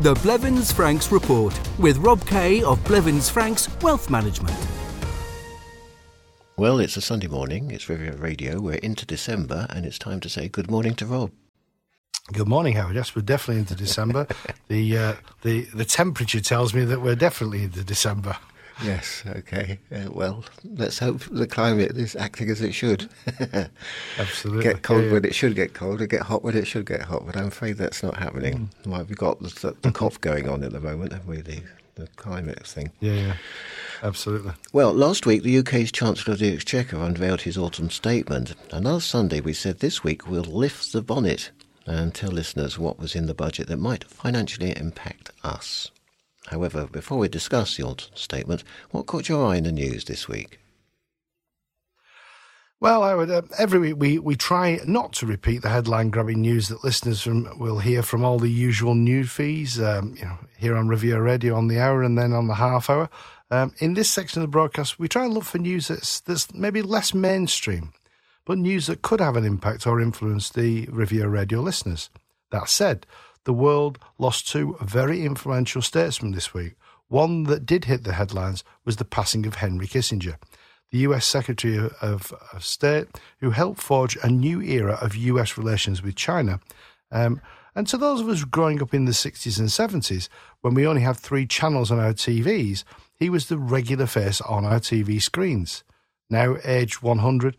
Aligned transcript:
The 0.00 0.14
Blevins 0.14 0.72
Franks 0.72 1.12
Report 1.12 1.52
with 1.78 1.98
Rob 1.98 2.26
Kay 2.26 2.62
of 2.62 2.82
Blevins 2.84 3.28
Franks 3.28 3.68
Wealth 3.82 4.08
Management. 4.08 4.56
Well, 6.56 6.80
it's 6.80 6.96
a 6.96 7.02
Sunday 7.02 7.26
morning. 7.26 7.70
It's 7.70 7.90
Riviera 7.90 8.16
Radio. 8.16 8.58
We're 8.58 8.76
into 8.76 9.04
December, 9.04 9.66
and 9.68 9.84
it's 9.84 9.98
time 9.98 10.18
to 10.20 10.30
say 10.30 10.48
good 10.48 10.70
morning 10.70 10.94
to 10.94 11.06
Rob. 11.06 11.30
Good 12.32 12.48
morning, 12.48 12.74
Howard. 12.74 12.96
Yes, 12.96 13.14
we're 13.14 13.20
definitely 13.20 13.60
into 13.60 13.74
December. 13.74 14.26
the 14.68 14.96
uh, 14.96 15.14
the 15.42 15.66
the 15.74 15.84
temperature 15.84 16.40
tells 16.40 16.72
me 16.72 16.84
that 16.86 17.02
we're 17.02 17.14
definitely 17.14 17.64
into 17.64 17.84
December. 17.84 18.38
Yes. 18.84 19.22
Okay. 19.26 19.78
Uh, 19.94 20.10
well, 20.10 20.44
let's 20.64 20.98
hope 20.98 21.20
the 21.30 21.46
climate 21.46 21.96
is 21.96 22.16
acting 22.16 22.50
as 22.50 22.60
it 22.60 22.72
should. 22.72 23.08
Absolutely. 24.18 24.62
Get 24.64 24.82
cold 24.82 25.00
Yeah, 25.02 25.06
yeah. 25.06 25.12
when 25.12 25.24
it 25.24 25.34
should 25.34 25.54
get 25.54 25.74
cold, 25.74 26.00
and 26.00 26.08
get 26.10 26.22
hot 26.22 26.42
when 26.42 26.56
it 26.56 26.66
should 26.66 26.86
get 26.86 27.02
hot. 27.02 27.24
But 27.26 27.36
I'm 27.36 27.48
afraid 27.48 27.76
that's 27.76 28.02
not 28.02 28.16
happening. 28.16 28.70
Why 28.84 28.98
Well, 28.98 29.04
we've 29.06 29.16
got 29.16 29.40
the, 29.40 29.74
the 29.82 29.92
COP 29.92 30.20
going 30.20 30.48
on 30.48 30.62
at 30.64 30.72
the 30.72 30.80
moment, 30.80 31.12
haven't 31.12 31.28
we? 31.28 31.40
The, 31.40 31.62
the 31.94 32.06
climate 32.16 32.66
thing. 32.66 32.90
Yeah, 33.00 33.12
yeah. 33.14 33.36
Absolutely. 34.02 34.52
Well, 34.72 34.92
last 34.92 35.26
week 35.26 35.42
the 35.42 35.58
UK's 35.58 35.92
Chancellor 35.92 36.32
of 36.34 36.40
the 36.40 36.52
Exchequer 36.52 36.96
unveiled 36.96 37.42
his 37.42 37.56
autumn 37.56 37.90
statement, 37.90 38.54
and 38.70 38.84
last 38.84 39.08
Sunday 39.08 39.40
we 39.40 39.52
said 39.52 39.78
this 39.78 40.02
week 40.02 40.28
we'll 40.28 40.42
lift 40.42 40.92
the 40.92 41.02
bonnet 41.02 41.50
and 41.86 42.14
tell 42.14 42.30
listeners 42.30 42.78
what 42.78 42.98
was 42.98 43.14
in 43.14 43.26
the 43.26 43.34
budget 43.34 43.66
that 43.68 43.76
might 43.76 44.04
financially 44.04 44.76
impact 44.76 45.30
us. 45.44 45.90
However, 46.48 46.86
before 46.86 47.18
we 47.18 47.28
discuss 47.28 47.76
the 47.76 47.84
autumn 47.84 48.16
statement, 48.16 48.64
what 48.90 49.06
caught 49.06 49.28
your 49.28 49.46
eye 49.46 49.56
in 49.56 49.64
the 49.64 49.72
news 49.72 50.04
this 50.04 50.28
week? 50.28 50.58
Well, 52.80 53.04
I 53.04 53.14
would, 53.14 53.30
uh, 53.30 53.42
every 53.58 53.78
week 53.78 53.94
we, 53.96 54.18
we 54.18 54.34
try 54.34 54.80
not 54.84 55.12
to 55.14 55.26
repeat 55.26 55.62
the 55.62 55.68
headline 55.68 56.10
grabbing 56.10 56.40
news 56.40 56.66
that 56.66 56.82
listeners 56.82 57.22
from, 57.22 57.56
will 57.56 57.78
hear 57.78 58.02
from 58.02 58.24
all 58.24 58.40
the 58.40 58.50
usual 58.50 58.96
news 58.96 59.30
feeds, 59.30 59.80
um, 59.80 60.16
you 60.18 60.24
know, 60.24 60.36
here 60.58 60.74
on 60.74 60.88
Riviera 60.88 61.22
Radio 61.22 61.54
on 61.54 61.68
the 61.68 61.78
hour 61.78 62.02
and 62.02 62.18
then 62.18 62.32
on 62.32 62.48
the 62.48 62.56
half 62.56 62.90
hour. 62.90 63.08
Um, 63.52 63.72
in 63.78 63.94
this 63.94 64.10
section 64.10 64.42
of 64.42 64.48
the 64.48 64.50
broadcast, 64.50 64.98
we 64.98 65.06
try 65.06 65.24
and 65.24 65.32
look 65.32 65.44
for 65.44 65.58
news 65.58 65.86
that's, 65.86 66.18
that's 66.18 66.52
maybe 66.54 66.82
less 66.82 67.14
mainstream, 67.14 67.92
but 68.44 68.58
news 68.58 68.88
that 68.88 69.02
could 69.02 69.20
have 69.20 69.36
an 69.36 69.44
impact 69.44 69.86
or 69.86 70.00
influence 70.00 70.50
the 70.50 70.86
Riviera 70.90 71.28
Radio 71.28 71.60
listeners. 71.60 72.10
That 72.50 72.68
said, 72.68 73.06
the 73.44 73.52
world 73.52 73.98
lost 74.18 74.48
two 74.48 74.76
very 74.80 75.24
influential 75.24 75.82
statesmen 75.82 76.32
this 76.32 76.54
week. 76.54 76.74
One 77.08 77.44
that 77.44 77.66
did 77.66 77.86
hit 77.86 78.04
the 78.04 78.14
headlines 78.14 78.64
was 78.84 78.96
the 78.96 79.04
passing 79.04 79.46
of 79.46 79.56
Henry 79.56 79.86
Kissinger 79.86 80.36
the 80.92 80.98
US 80.98 81.26
Secretary 81.26 81.90
of, 82.00 82.32
State, 82.60 83.08
who 83.40 83.50
helped 83.50 83.80
forge 83.80 84.16
a 84.22 84.28
new 84.28 84.60
era 84.60 84.98
of 85.00 85.16
US 85.16 85.58
relations 85.58 86.02
with 86.02 86.14
China. 86.14 86.60
Um, 87.10 87.40
and 87.74 87.86
to 87.88 87.96
those 87.96 88.20
of 88.20 88.28
us 88.28 88.44
growing 88.44 88.82
up 88.82 88.92
in 88.92 89.06
the 89.06 89.12
60s 89.12 89.58
and 89.58 89.68
70s, 89.68 90.28
when 90.60 90.74
we 90.74 90.86
only 90.86 91.00
had 91.00 91.16
three 91.16 91.46
channels 91.46 91.90
on 91.90 91.98
our 91.98 92.12
TVs, 92.12 92.84
he 93.14 93.30
was 93.30 93.46
the 93.46 93.58
regular 93.58 94.06
face 94.06 94.42
on 94.42 94.66
our 94.66 94.78
TV 94.78 95.20
screens. 95.20 95.82
Now 96.28 96.56
aged 96.64 97.02
100, 97.02 97.56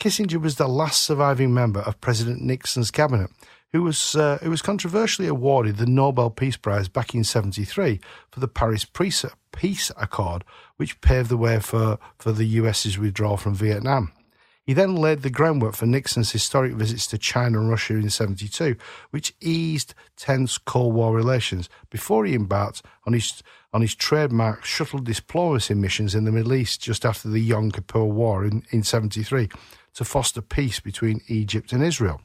Kissinger 0.00 0.40
was 0.40 0.56
the 0.56 0.66
last 0.66 1.02
surviving 1.02 1.52
member 1.52 1.80
of 1.80 2.00
President 2.00 2.40
Nixon's 2.40 2.90
cabinet, 2.90 3.30
who 3.72 3.82
was 3.82 4.16
uh, 4.16 4.38
who 4.42 4.50
was 4.50 4.62
controversially 4.62 5.28
awarded 5.28 5.76
the 5.76 5.86
Nobel 5.86 6.30
Peace 6.30 6.56
Prize 6.56 6.88
back 6.88 7.14
in 7.14 7.24
'73 7.24 8.00
for 8.30 8.40
the 8.40 8.48
Paris 8.48 8.84
Peace 8.84 9.92
Accord, 9.96 10.44
which 10.76 11.00
paved 11.00 11.28
the 11.28 11.36
way 11.36 11.58
for, 11.60 11.98
for 12.18 12.32
the 12.32 12.46
US's 12.46 12.98
withdrawal 12.98 13.36
from 13.36 13.54
Vietnam. 13.54 14.12
He 14.70 14.74
then 14.74 14.94
laid 14.94 15.22
the 15.22 15.30
groundwork 15.30 15.74
for 15.74 15.86
Nixon's 15.86 16.30
historic 16.30 16.74
visits 16.74 17.06
to 17.08 17.18
China 17.18 17.58
and 17.58 17.70
Russia 17.70 17.94
in 17.94 18.08
72, 18.08 18.76
which 19.10 19.34
eased 19.40 19.94
tense 20.16 20.58
Cold 20.58 20.94
War 20.94 21.12
relations 21.12 21.68
before 21.90 22.24
he 22.24 22.34
embarked 22.34 22.82
on 23.04 23.12
his, 23.12 23.42
on 23.72 23.80
his 23.80 23.96
trademark 23.96 24.64
shuttle 24.64 25.00
diplomacy 25.00 25.74
missions 25.74 26.14
in 26.14 26.24
the 26.24 26.30
Middle 26.30 26.54
East 26.54 26.80
just 26.80 27.04
after 27.04 27.28
the 27.28 27.40
Yom 27.40 27.72
Kippur 27.72 28.04
War 28.04 28.44
in, 28.44 28.62
in 28.70 28.84
73 28.84 29.48
to 29.94 30.04
foster 30.04 30.40
peace 30.40 30.78
between 30.78 31.20
Egypt 31.26 31.72
and 31.72 31.82
Israel. 31.82 32.20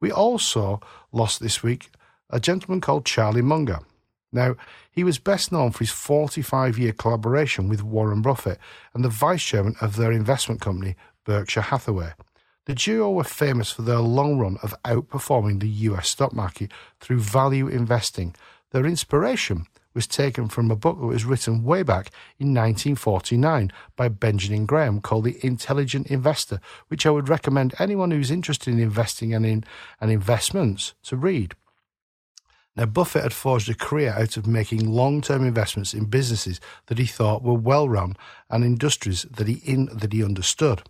We 0.00 0.12
also 0.12 0.80
lost 1.12 1.40
this 1.40 1.62
week 1.62 1.90
a 2.30 2.40
gentleman 2.40 2.80
called 2.80 3.06
Charlie 3.06 3.42
Munger. 3.42 3.80
Now, 4.32 4.56
he 4.90 5.04
was 5.04 5.18
best 5.18 5.50
known 5.50 5.70
for 5.70 5.80
his 5.80 5.90
45 5.90 6.78
year 6.78 6.92
collaboration 6.92 7.68
with 7.68 7.82
Warren 7.82 8.22
Buffett 8.22 8.58
and 8.94 9.04
the 9.04 9.08
vice 9.08 9.42
chairman 9.42 9.74
of 9.80 9.96
their 9.96 10.12
investment 10.12 10.60
company, 10.60 10.96
Berkshire 11.24 11.62
Hathaway. 11.62 12.12
The 12.66 12.74
duo 12.74 13.10
were 13.10 13.24
famous 13.24 13.72
for 13.72 13.82
their 13.82 14.00
long 14.00 14.38
run 14.38 14.58
of 14.62 14.74
outperforming 14.82 15.60
the 15.60 15.68
US 15.68 16.10
stock 16.10 16.34
market 16.34 16.70
through 17.00 17.20
value 17.20 17.66
investing. 17.66 18.34
Their 18.72 18.84
inspiration 18.84 19.66
was 19.98 20.06
taken 20.06 20.46
from 20.46 20.70
a 20.70 20.76
book 20.76 20.96
that 21.00 21.06
was 21.06 21.24
written 21.24 21.64
way 21.64 21.82
back 21.82 22.12
in 22.38 22.54
1949 22.54 23.72
by 23.96 24.06
Benjamin 24.06 24.64
Graham 24.64 25.00
called 25.00 25.24
The 25.24 25.44
Intelligent 25.44 26.06
Investor, 26.06 26.60
which 26.86 27.04
I 27.04 27.10
would 27.10 27.28
recommend 27.28 27.74
anyone 27.80 28.12
who's 28.12 28.30
interested 28.30 28.72
in 28.72 28.78
investing 28.78 29.34
and 29.34 29.44
in 29.44 29.64
and 30.00 30.12
investments 30.12 30.94
to 31.02 31.16
read. 31.16 31.56
Now, 32.76 32.86
Buffett 32.86 33.24
had 33.24 33.32
forged 33.32 33.68
a 33.68 33.74
career 33.74 34.14
out 34.16 34.36
of 34.36 34.46
making 34.46 34.88
long 34.88 35.20
term 35.20 35.44
investments 35.44 35.94
in 35.94 36.04
businesses 36.04 36.60
that 36.86 36.98
he 36.98 37.06
thought 37.06 37.42
were 37.42 37.54
well 37.54 37.88
run 37.88 38.16
and 38.48 38.62
industries 38.62 39.22
that 39.22 39.48
he, 39.48 39.54
in, 39.64 39.86
that 39.86 40.12
he 40.12 40.22
understood. 40.22 40.84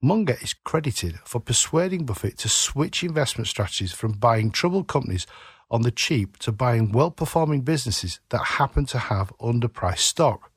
Munger 0.00 0.36
is 0.42 0.54
credited 0.54 1.18
for 1.24 1.40
persuading 1.40 2.06
Buffett 2.06 2.38
to 2.38 2.48
switch 2.48 3.02
investment 3.02 3.48
strategies 3.48 3.90
from 3.90 4.12
buying 4.12 4.52
troubled 4.52 4.86
companies 4.86 5.26
on 5.70 5.82
the 5.82 5.90
cheap 5.90 6.36
to 6.38 6.52
buying 6.52 6.92
well 6.92 7.10
performing 7.10 7.62
businesses 7.62 8.20
that 8.30 8.44
happen 8.44 8.86
to 8.86 8.98
have 8.98 9.32
underpriced 9.38 9.98
stock. 9.98 10.50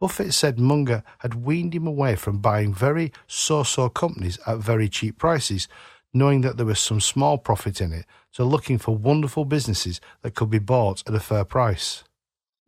Buffett 0.00 0.32
said 0.32 0.58
Munger 0.58 1.02
had 1.18 1.44
weaned 1.44 1.74
him 1.74 1.86
away 1.86 2.16
from 2.16 2.38
buying 2.38 2.72
very 2.72 3.12
so 3.26 3.62
so 3.62 3.88
companies 3.88 4.38
at 4.46 4.58
very 4.58 4.88
cheap 4.88 5.18
prices, 5.18 5.68
knowing 6.14 6.40
that 6.40 6.56
there 6.56 6.66
was 6.66 6.80
some 6.80 7.00
small 7.00 7.36
profit 7.36 7.80
in 7.80 7.92
it, 7.92 8.06
to 8.32 8.44
looking 8.44 8.78
for 8.78 8.96
wonderful 8.96 9.44
businesses 9.44 10.00
that 10.22 10.34
could 10.34 10.48
be 10.48 10.58
bought 10.58 11.02
at 11.06 11.14
a 11.14 11.20
fair 11.20 11.44
price. 11.44 12.04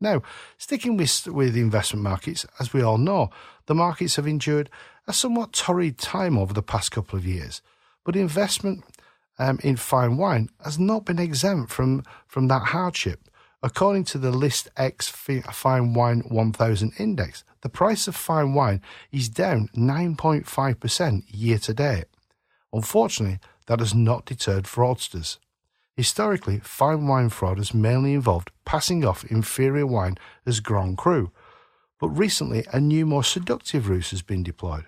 Now, 0.01 0.23
sticking 0.59 0.97
with, 0.97 1.27
with 1.29 1.57
investment 1.57 2.03
markets, 2.03 2.45
as 2.59 2.73
we 2.73 2.83
all 2.83 2.99
know, 2.99 3.31
the 3.67 3.75
markets 3.75 4.17
have 4.17 4.27
endured 4.27 4.69
a 5.07 5.13
somewhat 5.13 5.53
torrid 5.53 5.97
time 5.97 6.37
over 6.37 6.53
the 6.53 6.63
past 6.63 6.91
couple 6.91 7.19
of 7.19 7.25
years, 7.25 7.63
but 8.05 8.17
investment 8.17 8.85
um, 9.43 9.59
in 9.65 9.77
fine 9.77 10.17
wine 10.17 10.49
has 10.65 10.79
not 10.79 11.05
been 11.05 11.19
exempt 11.19 11.73
from, 11.73 12.05
from 12.29 12.47
that 12.47 12.63
hardship. 12.67 13.29
According 13.61 14.05
to 14.05 14.19
the 14.19 14.31
Liv-ex 14.31 15.09
Fine 15.09 15.95
Wine 15.95 16.21
1000 16.21 16.93
Index, 16.99 17.45
the 17.63 17.69
price 17.69 18.07
of 18.07 18.15
fine 18.15 18.55
wine 18.55 18.81
is 19.11 19.29
down 19.29 19.69
9.5% 19.77 21.25
year 21.29 21.59
to 21.59 21.75
date. 21.75 22.05
Unfortunately, 22.73 23.41
that 23.67 23.81
has 23.81 23.95
not 23.95 24.27
deterred 24.27 24.65
fraudsters. 24.65 25.39
Historically, 25.97 26.61
fine 26.61 27.07
wine 27.09 27.29
fraud 27.29 27.59
has 27.59 27.75
mainly 27.75 28.15
involved 28.15 28.51
passing 28.65 29.05
off 29.05 29.25
inferior 29.25 29.87
wine 29.87 30.17
as 30.47 30.61
Grand 30.61 30.97
Cru, 30.99 31.33
but 32.01 32.09
recently 32.09 32.65
a 32.73 32.81
new, 32.81 33.07
more 33.07 33.25
seductive 33.25 33.89
ruse 33.89 34.11
has 34.11 34.23
been 34.23 34.43
deployed. 34.43 34.87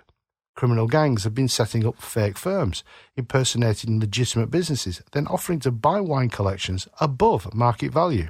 Criminal 0.54 0.86
gangs 0.86 1.24
have 1.24 1.34
been 1.34 1.48
setting 1.48 1.84
up 1.84 2.00
fake 2.00 2.38
firms, 2.38 2.84
impersonating 3.16 3.98
legitimate 3.98 4.50
businesses, 4.50 5.02
then 5.12 5.26
offering 5.26 5.58
to 5.60 5.72
buy 5.72 6.00
wine 6.00 6.28
collections 6.28 6.86
above 7.00 7.52
market 7.52 7.92
value. 7.92 8.28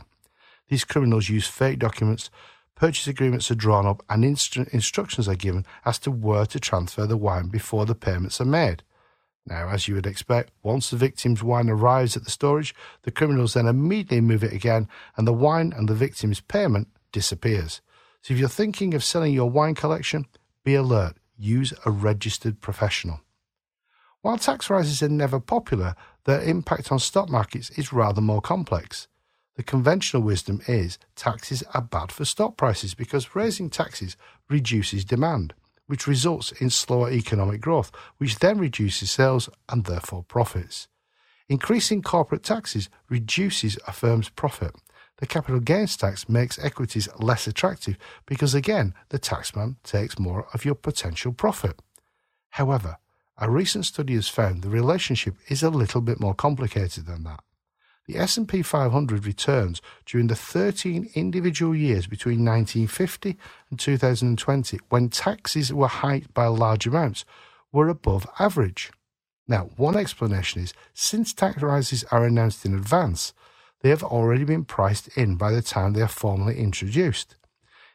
These 0.68 0.84
criminals 0.84 1.28
use 1.28 1.46
fake 1.46 1.78
documents, 1.78 2.30
purchase 2.74 3.06
agreements 3.06 3.50
are 3.50 3.54
drawn 3.54 3.86
up, 3.86 4.02
and 4.08 4.24
instru- 4.24 4.68
instructions 4.68 5.28
are 5.28 5.34
given 5.34 5.66
as 5.84 5.98
to 6.00 6.10
where 6.10 6.46
to 6.46 6.58
transfer 6.58 7.06
the 7.06 7.18
wine 7.18 7.48
before 7.48 7.84
the 7.84 7.94
payments 7.94 8.40
are 8.40 8.46
made. 8.46 8.82
Now, 9.46 9.68
as 9.68 9.86
you 9.86 9.94
would 9.94 10.06
expect, 10.06 10.52
once 10.62 10.88
the 10.88 10.96
victim's 10.96 11.42
wine 11.42 11.68
arrives 11.68 12.16
at 12.16 12.24
the 12.24 12.30
storage, 12.30 12.74
the 13.02 13.10
criminals 13.10 13.52
then 13.52 13.66
immediately 13.66 14.22
move 14.22 14.42
it 14.42 14.54
again, 14.54 14.88
and 15.18 15.26
the 15.26 15.34
wine 15.34 15.74
and 15.76 15.86
the 15.86 15.94
victim's 15.94 16.40
payment 16.40 16.88
disappears. 17.12 17.82
So 18.22 18.32
if 18.32 18.40
you're 18.40 18.48
thinking 18.48 18.94
of 18.94 19.04
selling 19.04 19.34
your 19.34 19.50
wine 19.50 19.74
collection, 19.74 20.24
be 20.64 20.74
alert. 20.74 21.16
Use 21.36 21.72
a 21.84 21.90
registered 21.90 22.60
professional. 22.60 23.20
While 24.22 24.38
tax 24.38 24.70
rises 24.70 25.02
are 25.02 25.08
never 25.08 25.40
popular, 25.40 25.94
their 26.24 26.40
impact 26.40 26.90
on 26.90 26.98
stock 26.98 27.28
markets 27.28 27.70
is 27.70 27.92
rather 27.92 28.20
more 28.20 28.40
complex. 28.40 29.08
The 29.56 29.62
conventional 29.62 30.22
wisdom 30.22 30.60
is 30.66 30.98
taxes 31.14 31.62
are 31.74 31.82
bad 31.82 32.10
for 32.10 32.24
stock 32.24 32.56
prices 32.56 32.94
because 32.94 33.36
raising 33.36 33.70
taxes 33.70 34.16
reduces 34.48 35.04
demand, 35.04 35.54
which 35.86 36.06
results 36.06 36.52
in 36.52 36.70
slower 36.70 37.10
economic 37.10 37.60
growth, 37.60 37.92
which 38.18 38.38
then 38.38 38.58
reduces 38.58 39.10
sales 39.10 39.48
and 39.68 39.84
therefore 39.84 40.24
profits. 40.24 40.88
Increasing 41.48 42.00
corporate 42.00 42.42
taxes 42.42 42.88
reduces 43.08 43.78
a 43.86 43.92
firm's 43.92 44.30
profit. 44.30 44.74
The 45.18 45.26
capital 45.26 45.60
gains 45.60 45.96
tax 45.96 46.28
makes 46.28 46.58
equities 46.58 47.08
less 47.18 47.46
attractive 47.46 47.96
because, 48.26 48.54
again, 48.54 48.94
the 49.10 49.18
taxman 49.18 49.76
takes 49.84 50.18
more 50.18 50.48
of 50.52 50.64
your 50.64 50.74
potential 50.74 51.32
profit. 51.32 51.80
However, 52.50 52.98
a 53.38 53.50
recent 53.50 53.86
study 53.86 54.14
has 54.14 54.28
found 54.28 54.62
the 54.62 54.68
relationship 54.68 55.36
is 55.48 55.62
a 55.62 55.70
little 55.70 56.00
bit 56.00 56.20
more 56.20 56.34
complicated 56.34 57.06
than 57.06 57.24
that. 57.24 57.40
The 58.06 58.18
S&P 58.18 58.62
500 58.62 59.24
returns 59.24 59.80
during 60.04 60.26
the 60.26 60.36
13 60.36 61.10
individual 61.14 61.74
years 61.74 62.06
between 62.06 62.44
1950 62.44 63.38
and 63.70 63.78
2020 63.78 64.78
when 64.90 65.08
taxes 65.08 65.72
were 65.72 65.88
hiked 65.88 66.34
by 66.34 66.46
large 66.46 66.86
amounts 66.86 67.24
were 67.72 67.88
above 67.88 68.26
average. 68.38 68.92
Now, 69.48 69.70
one 69.76 69.96
explanation 69.96 70.62
is 70.62 70.74
since 70.92 71.32
tax 71.32 71.62
rises 71.62 72.04
are 72.04 72.24
announced 72.24 72.64
in 72.66 72.74
advance, 72.74 73.32
they 73.84 73.90
have 73.90 74.02
already 74.02 74.44
been 74.44 74.64
priced 74.64 75.08
in 75.08 75.36
by 75.36 75.52
the 75.52 75.60
time 75.60 75.92
they 75.92 76.00
are 76.00 76.08
formally 76.08 76.56
introduced. 76.58 77.36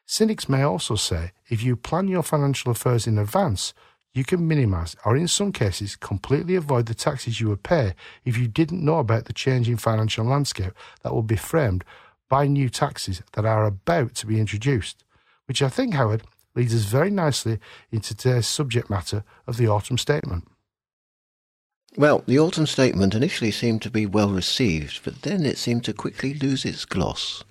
Cynics 0.06 0.48
may 0.48 0.62
also 0.62 0.94
say 0.94 1.32
if 1.48 1.64
you 1.64 1.76
plan 1.76 2.08
your 2.08 2.22
financial 2.22 2.72
affairs 2.72 3.08
in 3.08 3.18
advance, 3.18 3.74
you 4.14 4.24
can 4.24 4.48
minimize 4.48 4.96
or 5.04 5.18
in 5.18 5.28
some 5.28 5.52
cases 5.52 5.96
completely 5.96 6.54
avoid 6.54 6.86
the 6.86 6.94
taxes 6.94 7.42
you 7.42 7.50
would 7.50 7.64
pay 7.64 7.96
if 8.24 8.38
you 8.38 8.48
didn't 8.48 8.86
know 8.86 9.00
about 9.00 9.26
the 9.26 9.34
changing 9.34 9.78
financial 9.78 10.26
landscape 10.26 10.74
that 11.02 11.12
will 11.12 11.24
be 11.24 11.36
framed 11.36 11.84
by 12.30 12.46
new 12.46 12.70
taxes 12.70 13.24
that 13.34 13.46
are 13.46 13.66
about 13.66 14.14
to 14.14 14.28
be 14.28 14.40
introduced, 14.40 15.04
which 15.48 15.64
I 15.64 15.70
think, 15.70 15.96
Howard, 15.96 16.22
leads 16.54 16.76
us 16.76 16.84
very 16.84 17.10
nicely 17.10 17.58
into 17.92 18.16
today's 18.16 18.48
subject 18.48 18.92
matter 18.92 19.24
of 19.48 19.58
the 19.58 19.68
autumn 19.68 19.98
statement. 19.98 20.48
Well, 22.00 22.24
the 22.26 22.40
autumn 22.40 22.66
statement 22.66 23.14
initially 23.14 23.52
seemed 23.52 23.82
to 23.82 23.90
be 23.90 24.06
well 24.06 24.30
received, 24.30 25.04
but 25.04 25.24
then 25.24 25.46
it 25.46 25.58
seemed 25.58 25.84
to 25.84 25.92
quickly 25.92 26.34
lose 26.34 26.64
its 26.64 26.86
gloss. 26.86 27.44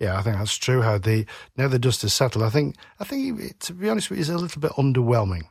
Yeah, 0.00 0.18
I 0.18 0.22
think 0.22 0.36
that's 0.36 0.56
true. 0.56 0.82
How 0.82 0.98
the 0.98 1.26
now 1.56 1.68
the 1.68 1.78
dust 1.78 2.02
has 2.02 2.12
settled. 2.12 2.42
I 2.42 2.50
think 2.50 2.74
I 2.98 3.04
think 3.04 3.56
to 3.60 3.72
be 3.72 3.88
honest 3.88 4.10
with 4.10 4.18
you, 4.18 4.34
a 4.34 4.36
little 4.36 4.60
bit 4.60 4.72
underwhelming. 4.72 5.44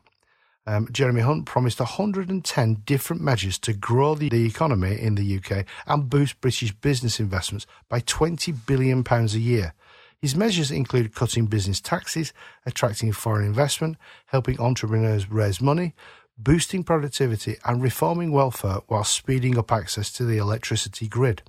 Um, 0.67 0.89
Jeremy 0.91 1.21
Hunt 1.21 1.45
promised 1.45 1.79
110 1.79 2.81
different 2.85 3.21
measures 3.21 3.57
to 3.59 3.71
grow 3.71 4.15
the, 4.15 4.27
the 4.27 4.45
economy 4.45 4.99
in 4.99 5.15
the 5.15 5.37
UK 5.37 5.65
and 5.87 6.09
boost 6.09 6.41
British 6.41 6.73
business 6.73 7.21
investments 7.21 7.65
by 7.87 8.01
20 8.01 8.51
billion 8.51 9.05
pounds 9.05 9.35
a 9.35 9.39
year. 9.39 9.73
His 10.21 10.35
measures 10.35 10.71
include 10.71 11.15
cutting 11.15 11.45
business 11.45 11.79
taxes, 11.79 12.33
attracting 12.65 13.13
foreign 13.13 13.45
investment, 13.45 13.95
helping 14.25 14.59
entrepreneurs 14.59 15.29
raise 15.29 15.61
money, 15.61 15.93
boosting 16.37 16.83
productivity, 16.83 17.57
and 17.65 17.81
reforming 17.81 18.31
welfare 18.31 18.79
while 18.87 19.03
speeding 19.03 19.57
up 19.57 19.71
access 19.71 20.11
to 20.11 20.25
the 20.25 20.37
electricity 20.37 21.07
grid. 21.07 21.43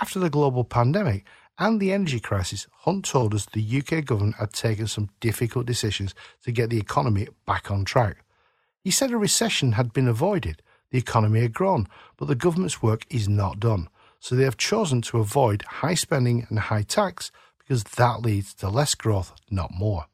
After 0.00 0.18
the 0.18 0.30
global 0.30 0.64
pandemic, 0.64 1.24
and 1.58 1.80
the 1.80 1.92
energy 1.92 2.20
crisis, 2.20 2.66
Hunt 2.80 3.04
told 3.06 3.34
us 3.34 3.46
the 3.46 3.82
UK 3.82 4.04
government 4.04 4.36
had 4.36 4.52
taken 4.52 4.86
some 4.86 5.08
difficult 5.20 5.66
decisions 5.66 6.14
to 6.44 6.52
get 6.52 6.68
the 6.68 6.78
economy 6.78 7.28
back 7.46 7.70
on 7.70 7.84
track. 7.84 8.18
He 8.84 8.90
said 8.90 9.10
a 9.10 9.16
recession 9.16 9.72
had 9.72 9.92
been 9.92 10.08
avoided, 10.08 10.62
the 10.90 10.98
economy 10.98 11.40
had 11.40 11.54
grown, 11.54 11.88
but 12.16 12.28
the 12.28 12.34
government's 12.34 12.82
work 12.82 13.06
is 13.10 13.28
not 13.28 13.58
done. 13.58 13.88
So 14.20 14.34
they 14.34 14.44
have 14.44 14.56
chosen 14.56 15.02
to 15.02 15.18
avoid 15.18 15.62
high 15.62 15.94
spending 15.94 16.46
and 16.48 16.58
high 16.58 16.82
tax 16.82 17.30
because 17.58 17.84
that 17.84 18.22
leads 18.22 18.54
to 18.54 18.68
less 18.68 18.94
growth, 18.94 19.32
not 19.50 19.72
more. 19.74 20.06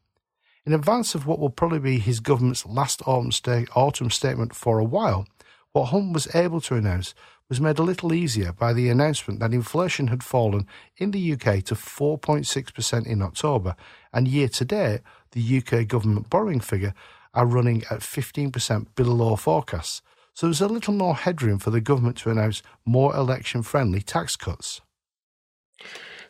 In 0.64 0.72
advance 0.72 1.16
of 1.16 1.26
what 1.26 1.40
will 1.40 1.50
probably 1.50 1.80
be 1.80 1.98
his 1.98 2.20
government's 2.20 2.64
last 2.64 3.02
autumn, 3.04 3.32
sta- 3.32 3.66
autumn 3.74 4.10
statement 4.10 4.54
for 4.54 4.78
a 4.78 4.84
while, 4.84 5.26
what 5.72 5.86
Hunt 5.86 6.12
was 6.12 6.32
able 6.36 6.60
to 6.62 6.76
announce 6.76 7.14
was 7.48 7.60
made 7.60 7.80
a 7.80 7.82
little 7.82 8.14
easier 8.14 8.52
by 8.52 8.72
the 8.72 8.88
announcement 8.88 9.40
that 9.40 9.52
inflation 9.52 10.06
had 10.06 10.22
fallen 10.22 10.66
in 10.96 11.10
the 11.10 11.32
UK 11.32 11.64
to 11.64 11.74
4.6% 11.74 13.06
in 13.06 13.22
October, 13.22 13.74
and 14.12 14.28
year 14.28 14.48
to 14.48 14.64
date, 14.64 15.00
the 15.32 15.58
UK 15.58 15.88
government 15.88 16.30
borrowing 16.30 16.60
figure 16.60 16.94
are 17.34 17.44
running 17.44 17.82
at 17.90 18.00
15% 18.00 18.86
below 18.94 19.34
forecasts. 19.34 20.00
So 20.32 20.46
there's 20.46 20.60
a 20.60 20.68
little 20.68 20.94
more 20.94 21.16
headroom 21.16 21.58
for 21.58 21.70
the 21.70 21.80
government 21.80 22.18
to 22.18 22.30
announce 22.30 22.62
more 22.86 23.14
election 23.16 23.62
friendly 23.62 24.00
tax 24.00 24.36
cuts. 24.36 24.80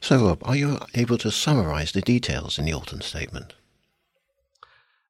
So, 0.01 0.27
Rob, 0.27 0.43
are 0.45 0.57
you 0.57 0.79
able 0.95 1.19
to 1.19 1.31
summarise 1.31 1.93
the 1.93 2.01
details 2.01 2.59
in 2.59 2.65
the 2.65 2.73
autumn 2.73 3.03
statement? 3.03 3.55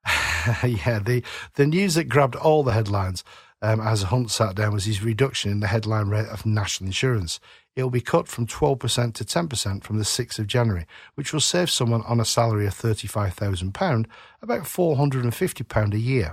yeah, 0.64 0.98
the, 0.98 1.22
the 1.54 1.66
news 1.66 1.94
that 1.94 2.08
grabbed 2.08 2.36
all 2.36 2.62
the 2.62 2.72
headlines 2.72 3.22
um, 3.62 3.80
as 3.80 4.02
Hunt 4.02 4.30
sat 4.30 4.56
down 4.56 4.72
was 4.72 4.84
his 4.84 5.02
reduction 5.02 5.50
in 5.52 5.60
the 5.60 5.68
headline 5.68 6.08
rate 6.08 6.26
of 6.26 6.44
national 6.44 6.88
insurance. 6.88 7.38
It 7.76 7.82
will 7.82 7.90
be 7.90 8.00
cut 8.00 8.26
from 8.26 8.46
12% 8.46 9.14
to 9.14 9.24
10% 9.24 9.84
from 9.84 9.98
the 9.98 10.04
6th 10.04 10.38
of 10.38 10.46
January, 10.46 10.86
which 11.14 11.32
will 11.32 11.40
save 11.40 11.70
someone 11.70 12.02
on 12.02 12.20
a 12.20 12.24
salary 12.24 12.66
of 12.66 12.74
£35,000 12.74 14.06
about 14.42 14.62
£450 14.62 15.94
a 15.94 15.98
year. 15.98 16.32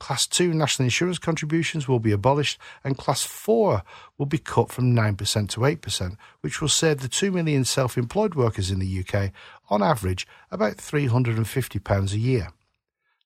Class 0.00 0.26
2 0.26 0.52
national 0.52 0.84
insurance 0.84 1.18
contributions 1.18 1.86
will 1.86 2.00
be 2.00 2.10
abolished 2.10 2.58
and 2.82 2.98
Class 2.98 3.22
4 3.22 3.82
will 4.18 4.26
be 4.26 4.38
cut 4.38 4.70
from 4.72 4.94
9% 4.94 5.48
to 5.50 5.60
8%, 5.60 6.16
which 6.40 6.60
will 6.60 6.68
save 6.68 7.00
the 7.00 7.08
2 7.08 7.30
million 7.30 7.64
self 7.64 7.96
employed 7.96 8.34
workers 8.34 8.70
in 8.70 8.80
the 8.80 9.04
UK, 9.04 9.30
on 9.68 9.82
average, 9.82 10.26
about 10.50 10.78
£350 10.78 12.12
a 12.12 12.18
year. 12.18 12.48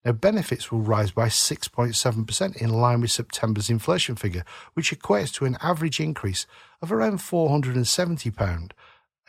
Now, 0.05 0.12
benefits 0.12 0.71
will 0.71 0.81
rise 0.81 1.12
by 1.12 1.29
6.7% 1.29 2.56
in 2.56 2.71
line 2.71 3.01
with 3.01 3.11
September's 3.11 3.71
inflation 3.71 4.17
figure, 4.17 4.45
which 4.75 4.91
equates 4.91 5.33
to 5.35 5.47
an 5.47 5.56
average 5.62 5.99
increase 5.99 6.47
of 6.83 6.93
around 6.93 7.19
£470 7.19 8.71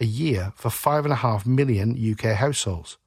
a 0.01 0.05
year 0.05 0.51
for 0.55 0.69
5.5 0.69 1.45
million 1.45 1.95
UK 1.95 2.35
households. 2.35 2.97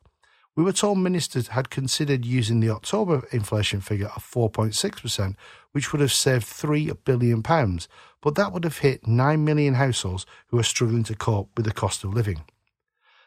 We 0.56 0.65
were 0.65 0.73
told 0.73 0.99
ministers 0.99 1.49
had 1.49 1.70
considered 1.70 2.25
using 2.25 2.61
the 2.61 2.70
October 2.70 3.29
inflation 3.31 3.81
figure 3.81 4.11
of 4.17 4.25
4.6%, 4.25 5.37
which 5.73 5.93
would 5.93 6.00
have 6.00 6.12
saved 6.12 6.47
£3 6.47 6.97
billion, 7.05 7.43
but 7.43 8.35
that 8.35 8.53
would 8.53 8.65
have 8.65 8.79
hit 8.79 9.06
9 9.06 9.44
million 9.44 9.75
households 9.75 10.25
who 10.47 10.59
are 10.59 10.65
struggling 10.65 11.05
to 11.05 11.15
cope 11.15 11.50
with 11.56 11.67
the 11.67 11.73
cost 11.73 12.03
of 12.03 12.15
living. 12.15 12.44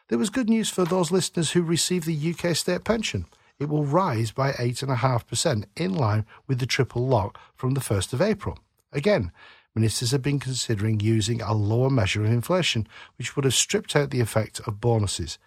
There 0.08 0.18
was 0.18 0.30
good 0.30 0.50
news 0.50 0.68
for 0.68 0.84
those 0.84 1.12
listeners 1.12 1.52
who 1.52 1.62
receive 1.62 2.04
the 2.04 2.34
UK 2.34 2.56
state 2.56 2.84
pension 2.84 3.26
it 3.58 3.68
will 3.68 3.84
rise 3.84 4.30
by 4.30 4.52
8.5% 4.52 5.64
in 5.76 5.94
line 5.94 6.26
with 6.46 6.58
the 6.58 6.66
triple 6.66 7.06
lock 7.06 7.38
from 7.54 7.74
the 7.74 7.80
1st 7.80 8.12
of 8.12 8.22
April. 8.22 8.58
Again, 8.92 9.32
ministers 9.74 10.10
have 10.10 10.22
been 10.22 10.40
considering 10.40 11.00
using 11.00 11.40
a 11.40 11.54
lower 11.54 11.90
measure 11.90 12.24
of 12.24 12.30
inflation, 12.30 12.86
which 13.16 13.36
would 13.36 13.44
have 13.44 13.54
stripped 13.54 13.94
out 13.94 14.10
the 14.10 14.20
effect 14.20 14.60
of 14.66 14.80
bonuses. 14.80 15.38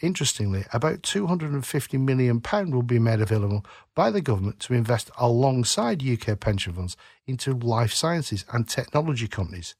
Interestingly, 0.00 0.64
about 0.72 1.02
£250 1.02 2.00
million 2.00 2.40
will 2.70 2.82
be 2.82 2.98
made 2.98 3.20
available 3.20 3.64
by 3.94 4.10
the 4.10 4.22
government 4.22 4.60
to 4.60 4.72
invest 4.72 5.10
alongside 5.18 6.02
UK 6.02 6.40
pension 6.40 6.72
funds 6.72 6.96
into 7.26 7.52
life 7.52 7.92
sciences 7.92 8.46
and 8.52 8.66
technology 8.68 9.28
companies 9.28 9.74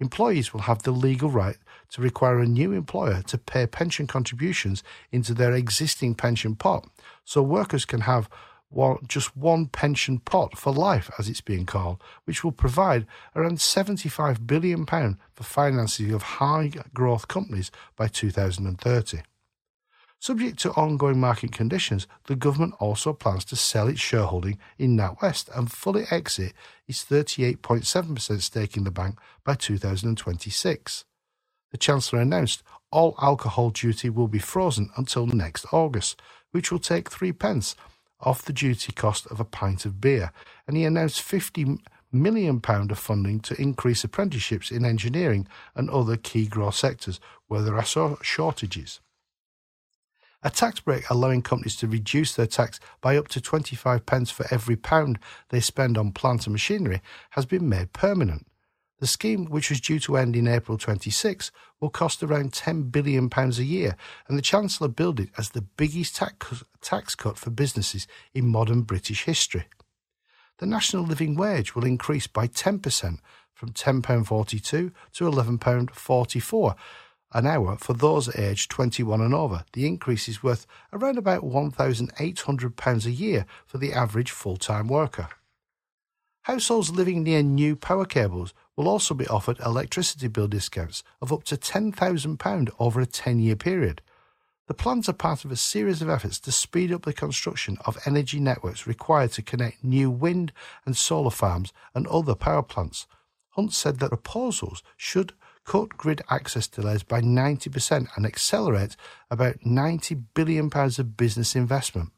employees 0.00 0.52
will 0.52 0.62
have 0.62 0.82
the 0.82 0.90
legal 0.90 1.30
right 1.30 1.56
to 1.90 2.02
require 2.02 2.40
a 2.40 2.46
new 2.46 2.72
employer 2.72 3.22
to 3.22 3.38
pay 3.38 3.66
pension 3.66 4.06
contributions 4.06 4.82
into 5.10 5.34
their 5.34 5.52
existing 5.52 6.14
pension 6.14 6.54
pot. 6.54 6.86
So 7.24 7.42
workers 7.42 7.84
can 7.84 8.02
have 8.02 8.28
one, 8.68 8.98
just 9.06 9.36
one 9.36 9.66
pension 9.66 10.18
pot 10.18 10.58
for 10.58 10.72
life, 10.72 11.10
as 11.18 11.28
it's 11.28 11.40
being 11.40 11.66
called, 11.66 12.02
which 12.24 12.42
will 12.42 12.52
provide 12.52 13.06
around 13.34 13.58
£75 13.58 14.46
billion 14.46 14.84
for 14.86 15.44
financing 15.44 16.12
of 16.12 16.22
high 16.22 16.72
growth 16.92 17.28
companies 17.28 17.70
by 17.96 18.08
2030. 18.08 19.22
Subject 20.18 20.58
to 20.60 20.72
ongoing 20.72 21.20
market 21.20 21.52
conditions, 21.52 22.06
the 22.24 22.36
government 22.36 22.74
also 22.80 23.12
plans 23.12 23.44
to 23.46 23.56
sell 23.56 23.86
its 23.86 24.00
shareholding 24.00 24.58
in 24.78 24.96
NatWest 24.96 25.56
and 25.56 25.70
fully 25.70 26.04
exit 26.10 26.52
its 26.88 27.04
38.7% 27.04 28.40
stake 28.40 28.76
in 28.76 28.84
the 28.84 28.90
bank 28.90 29.18
by 29.44 29.54
2026. 29.54 31.04
The 31.70 31.78
Chancellor 31.78 32.20
announced 32.20 32.62
all 32.90 33.14
alcohol 33.20 33.70
duty 33.70 34.08
will 34.08 34.28
be 34.28 34.38
frozen 34.38 34.90
until 34.96 35.26
next 35.26 35.66
August, 35.72 36.22
which 36.50 36.72
will 36.72 36.78
take 36.78 37.10
three 37.10 37.32
pence 37.32 37.74
off 38.20 38.42
the 38.42 38.52
duty 38.52 38.92
cost 38.92 39.26
of 39.26 39.38
a 39.38 39.44
pint 39.44 39.84
of 39.84 40.00
beer, 40.00 40.32
and 40.66 40.76
he 40.76 40.84
announced 40.84 41.20
50 41.20 41.78
million 42.10 42.60
pound 42.60 42.90
of 42.90 42.98
funding 42.98 43.40
to 43.40 43.60
increase 43.60 44.04
apprenticeships 44.04 44.70
in 44.70 44.84
engineering 44.84 45.46
and 45.74 45.90
other 45.90 46.16
key 46.16 46.46
growth 46.46 46.76
sectors 46.76 47.20
where 47.48 47.62
there 47.62 47.76
are 47.76 48.16
shortages. 48.22 49.00
A 50.46 50.50
tax 50.50 50.78
break 50.78 51.10
allowing 51.10 51.42
companies 51.42 51.74
to 51.78 51.88
reduce 51.88 52.36
their 52.36 52.46
tax 52.46 52.78
by 53.00 53.16
up 53.16 53.26
to 53.28 53.40
25 53.40 54.06
pence 54.06 54.30
for 54.30 54.46
every 54.48 54.76
pound 54.76 55.18
they 55.48 55.58
spend 55.58 55.98
on 55.98 56.12
plant 56.12 56.46
and 56.46 56.52
machinery 56.52 57.02
has 57.30 57.44
been 57.44 57.68
made 57.68 57.92
permanent. 57.92 58.46
The 59.00 59.08
scheme, 59.08 59.46
which 59.46 59.70
was 59.70 59.80
due 59.80 59.98
to 59.98 60.16
end 60.16 60.36
in 60.36 60.46
April 60.46 60.78
26, 60.78 61.50
will 61.80 61.90
cost 61.90 62.22
around 62.22 62.52
£10 62.52 62.92
billion 62.92 63.28
a 63.34 63.48
year, 63.62 63.96
and 64.28 64.38
the 64.38 64.42
Chancellor 64.42 64.86
billed 64.86 65.18
it 65.18 65.30
as 65.36 65.50
the 65.50 65.62
biggest 65.62 66.14
tax, 66.14 66.62
tax 66.80 67.16
cut 67.16 67.38
for 67.38 67.50
businesses 67.50 68.06
in 68.32 68.46
modern 68.46 68.82
British 68.82 69.24
history. 69.24 69.64
The 70.58 70.66
national 70.66 71.02
living 71.02 71.34
wage 71.34 71.74
will 71.74 71.84
increase 71.84 72.28
by 72.28 72.46
10% 72.46 73.18
from 73.52 73.72
£10.42 73.72 74.62
to 74.62 74.92
£11.44 75.18 76.76
an 77.32 77.46
hour 77.46 77.76
for 77.76 77.92
those 77.92 78.34
aged 78.36 78.70
21 78.70 79.20
and 79.20 79.34
over. 79.34 79.64
The 79.72 79.86
increase 79.86 80.28
is 80.28 80.42
worth 80.42 80.66
around 80.92 81.18
about 81.18 81.42
£1,800 81.42 83.06
a 83.06 83.10
year 83.10 83.46
for 83.66 83.78
the 83.78 83.92
average 83.92 84.30
full 84.30 84.56
time 84.56 84.88
worker. 84.88 85.28
Households 86.42 86.90
living 86.90 87.24
near 87.24 87.42
new 87.42 87.74
power 87.74 88.04
cables 88.04 88.54
will 88.76 88.88
also 88.88 89.14
be 89.14 89.26
offered 89.26 89.58
electricity 89.58 90.28
bill 90.28 90.46
discounts 90.46 91.02
of 91.20 91.32
up 91.32 91.42
to 91.44 91.56
£10,000 91.56 92.70
over 92.78 93.00
a 93.00 93.06
10 93.06 93.40
year 93.40 93.56
period. 93.56 94.00
The 94.68 94.74
plans 94.74 95.08
are 95.08 95.12
part 95.12 95.44
of 95.44 95.52
a 95.52 95.56
series 95.56 96.02
of 96.02 96.08
efforts 96.08 96.40
to 96.40 96.52
speed 96.52 96.92
up 96.92 97.02
the 97.02 97.12
construction 97.12 97.78
of 97.84 97.98
energy 98.04 98.40
networks 98.40 98.86
required 98.86 99.32
to 99.32 99.42
connect 99.42 99.84
new 99.84 100.10
wind 100.10 100.52
and 100.84 100.96
solar 100.96 101.30
farms 101.30 101.72
and 101.94 102.06
other 102.08 102.34
power 102.34 102.62
plants. 102.62 103.06
Hunt 103.50 103.72
said 103.72 103.98
that 104.00 104.08
proposals 104.08 104.82
should 104.96 105.32
cut 105.66 105.96
grid 105.96 106.22
access 106.30 106.68
delays 106.68 107.02
by 107.02 107.20
90% 107.20 108.08
and 108.16 108.24
accelerate 108.24 108.96
about 109.30 109.60
£90 109.60 110.22
billion 110.32 110.70
of 110.72 111.16
business 111.16 111.54
investment. 111.54 112.12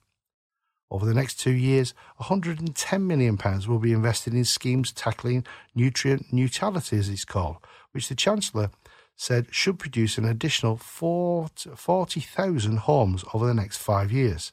Over 0.90 1.04
the 1.04 1.14
next 1.14 1.40
two 1.40 1.52
years, 1.52 1.92
£110 2.20 3.02
million 3.02 3.38
will 3.66 3.78
be 3.78 3.92
invested 3.92 4.34
in 4.34 4.44
schemes 4.44 4.92
tackling 4.92 5.44
nutrient 5.74 6.32
neutrality, 6.32 6.98
as 6.98 7.08
it's 7.08 7.24
called, 7.24 7.56
which 7.92 8.08
the 8.08 8.14
Chancellor 8.14 8.70
said 9.16 9.48
should 9.50 9.78
produce 9.78 10.16
an 10.16 10.24
additional 10.24 10.76
40,000 10.76 12.76
homes 12.78 13.24
over 13.34 13.46
the 13.46 13.54
next 13.54 13.78
five 13.78 14.12
years. 14.12 14.52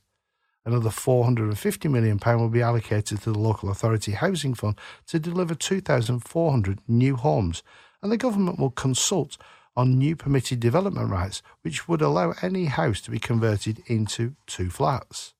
Another 0.65 0.89
£450 0.89 1.91
million 1.91 2.19
will 2.25 2.49
be 2.49 2.63
allocated 2.63 3.21
to 3.21 3.31
the 3.31 3.37
local 3.37 3.69
authority 3.69 4.13
housing 4.13 4.55
fund 4.55 4.79
to 5.05 5.19
deliver 5.19 5.53
2,400 5.53 6.79
new 6.87 7.15
homes, 7.15 7.61
and 8.05 8.11
the 8.11 8.17
government 8.17 8.59
will 8.59 8.69
consult 8.69 9.35
on 9.75 9.97
new 9.97 10.15
permitted 10.15 10.59
development 10.59 11.09
rights, 11.09 11.41
which 11.63 11.87
would 11.87 12.03
allow 12.03 12.35
any 12.43 12.65
house 12.65 13.01
to 13.01 13.09
be 13.09 13.17
converted 13.17 13.81
into 13.87 14.35
two 14.45 14.69
flats. 14.69 15.33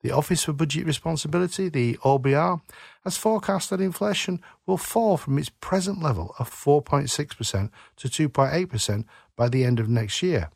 The 0.00 0.10
Office 0.10 0.44
for 0.44 0.54
Budget 0.54 0.86
Responsibility, 0.86 1.68
the 1.68 1.98
OBR, 1.98 2.62
has 3.04 3.18
forecast 3.18 3.68
that 3.68 3.82
inflation 3.82 4.40
will 4.64 4.78
fall 4.78 5.18
from 5.18 5.36
its 5.36 5.50
present 5.50 6.02
level 6.02 6.34
of 6.38 6.48
4.6% 6.50 7.70
to 7.96 8.08
2.8% 8.08 9.04
by 9.36 9.50
the 9.50 9.64
end 9.66 9.78
of 9.78 9.90
next 9.90 10.22
year. 10.22 10.48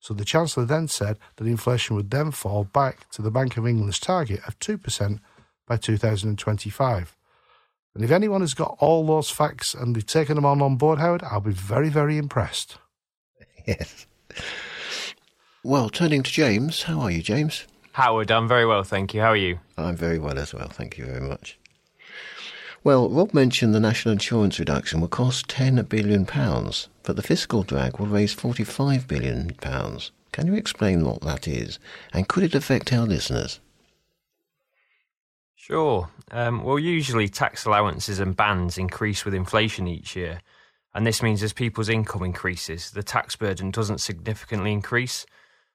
So 0.00 0.12
the 0.12 0.26
Chancellor 0.26 0.66
then 0.66 0.88
said 0.88 1.18
that 1.36 1.46
inflation 1.46 1.96
would 1.96 2.10
then 2.10 2.32
fall 2.32 2.64
back 2.64 3.08
to 3.12 3.22
the 3.22 3.30
Bank 3.30 3.56
of 3.56 3.66
England's 3.66 3.98
target 3.98 4.40
of 4.46 4.58
2% 4.58 5.20
by 5.66 5.78
2025. 5.78 7.17
And 7.98 8.04
if 8.04 8.12
anyone 8.12 8.42
has 8.42 8.54
got 8.54 8.76
all 8.78 9.04
those 9.04 9.28
facts 9.28 9.74
and 9.74 9.96
they've 9.96 10.06
taken 10.06 10.36
them 10.36 10.44
all 10.44 10.62
on 10.62 10.76
board, 10.76 11.00
Howard, 11.00 11.24
I'll 11.24 11.40
be 11.40 11.50
very, 11.50 11.88
very 11.88 12.16
impressed. 12.16 12.78
Yes. 13.66 14.06
Well, 15.64 15.88
turning 15.88 16.22
to 16.22 16.30
James, 16.30 16.84
how 16.84 17.00
are 17.00 17.10
you, 17.10 17.22
James? 17.22 17.66
Howard, 17.94 18.30
I'm 18.30 18.46
very 18.46 18.64
well, 18.64 18.84
thank 18.84 19.14
you. 19.14 19.20
How 19.20 19.30
are 19.30 19.36
you? 19.36 19.58
I'm 19.76 19.96
very 19.96 20.20
well 20.20 20.38
as 20.38 20.54
well, 20.54 20.68
thank 20.68 20.96
you 20.96 21.06
very 21.06 21.20
much. 21.20 21.58
Well, 22.84 23.08
Rob 23.08 23.34
mentioned 23.34 23.74
the 23.74 23.80
national 23.80 24.12
insurance 24.12 24.60
reduction 24.60 25.00
will 25.00 25.08
cost 25.08 25.48
£10 25.48 25.88
billion, 25.88 26.22
but 27.02 27.16
the 27.16 27.22
fiscal 27.24 27.64
drag 27.64 27.98
will 27.98 28.06
raise 28.06 28.32
£45 28.32 29.08
billion. 29.08 29.50
Can 30.30 30.46
you 30.46 30.54
explain 30.54 31.04
what 31.04 31.22
that 31.22 31.48
is, 31.48 31.80
and 32.12 32.28
could 32.28 32.44
it 32.44 32.54
affect 32.54 32.92
our 32.92 33.06
listeners? 33.06 33.58
Sure. 35.68 36.08
Um, 36.30 36.64
well, 36.64 36.78
usually 36.78 37.28
tax 37.28 37.66
allowances 37.66 38.20
and 38.20 38.34
bands 38.34 38.78
increase 38.78 39.26
with 39.26 39.34
inflation 39.34 39.86
each 39.86 40.16
year, 40.16 40.40
and 40.94 41.06
this 41.06 41.22
means 41.22 41.42
as 41.42 41.52
people's 41.52 41.90
income 41.90 42.22
increases, 42.22 42.90
the 42.90 43.02
tax 43.02 43.36
burden 43.36 43.70
doesn't 43.70 44.00
significantly 44.00 44.72
increase. 44.72 45.26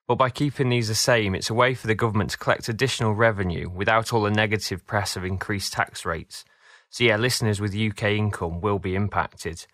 But 0.07 0.15
by 0.15 0.31
keeping 0.31 0.69
these 0.69 0.87
the 0.87 0.95
same, 0.95 1.35
it's 1.35 1.51
a 1.51 1.53
way 1.53 1.75
for 1.75 1.85
the 1.85 1.93
government 1.93 2.31
to 2.31 2.39
collect 2.39 2.67
additional 2.67 3.13
revenue 3.13 3.69
without 3.69 4.11
all 4.11 4.23
the 4.23 4.31
negative 4.31 4.83
press 4.87 5.15
of 5.15 5.23
increased 5.23 5.73
tax 5.73 6.05
rates. 6.05 6.43
So, 6.89 7.03
yeah, 7.03 7.17
listeners 7.17 7.61
with 7.61 7.75
UK 7.75 8.03
income 8.13 8.61
will 8.61 8.79
be 8.79 8.95
impacted. 8.95 9.67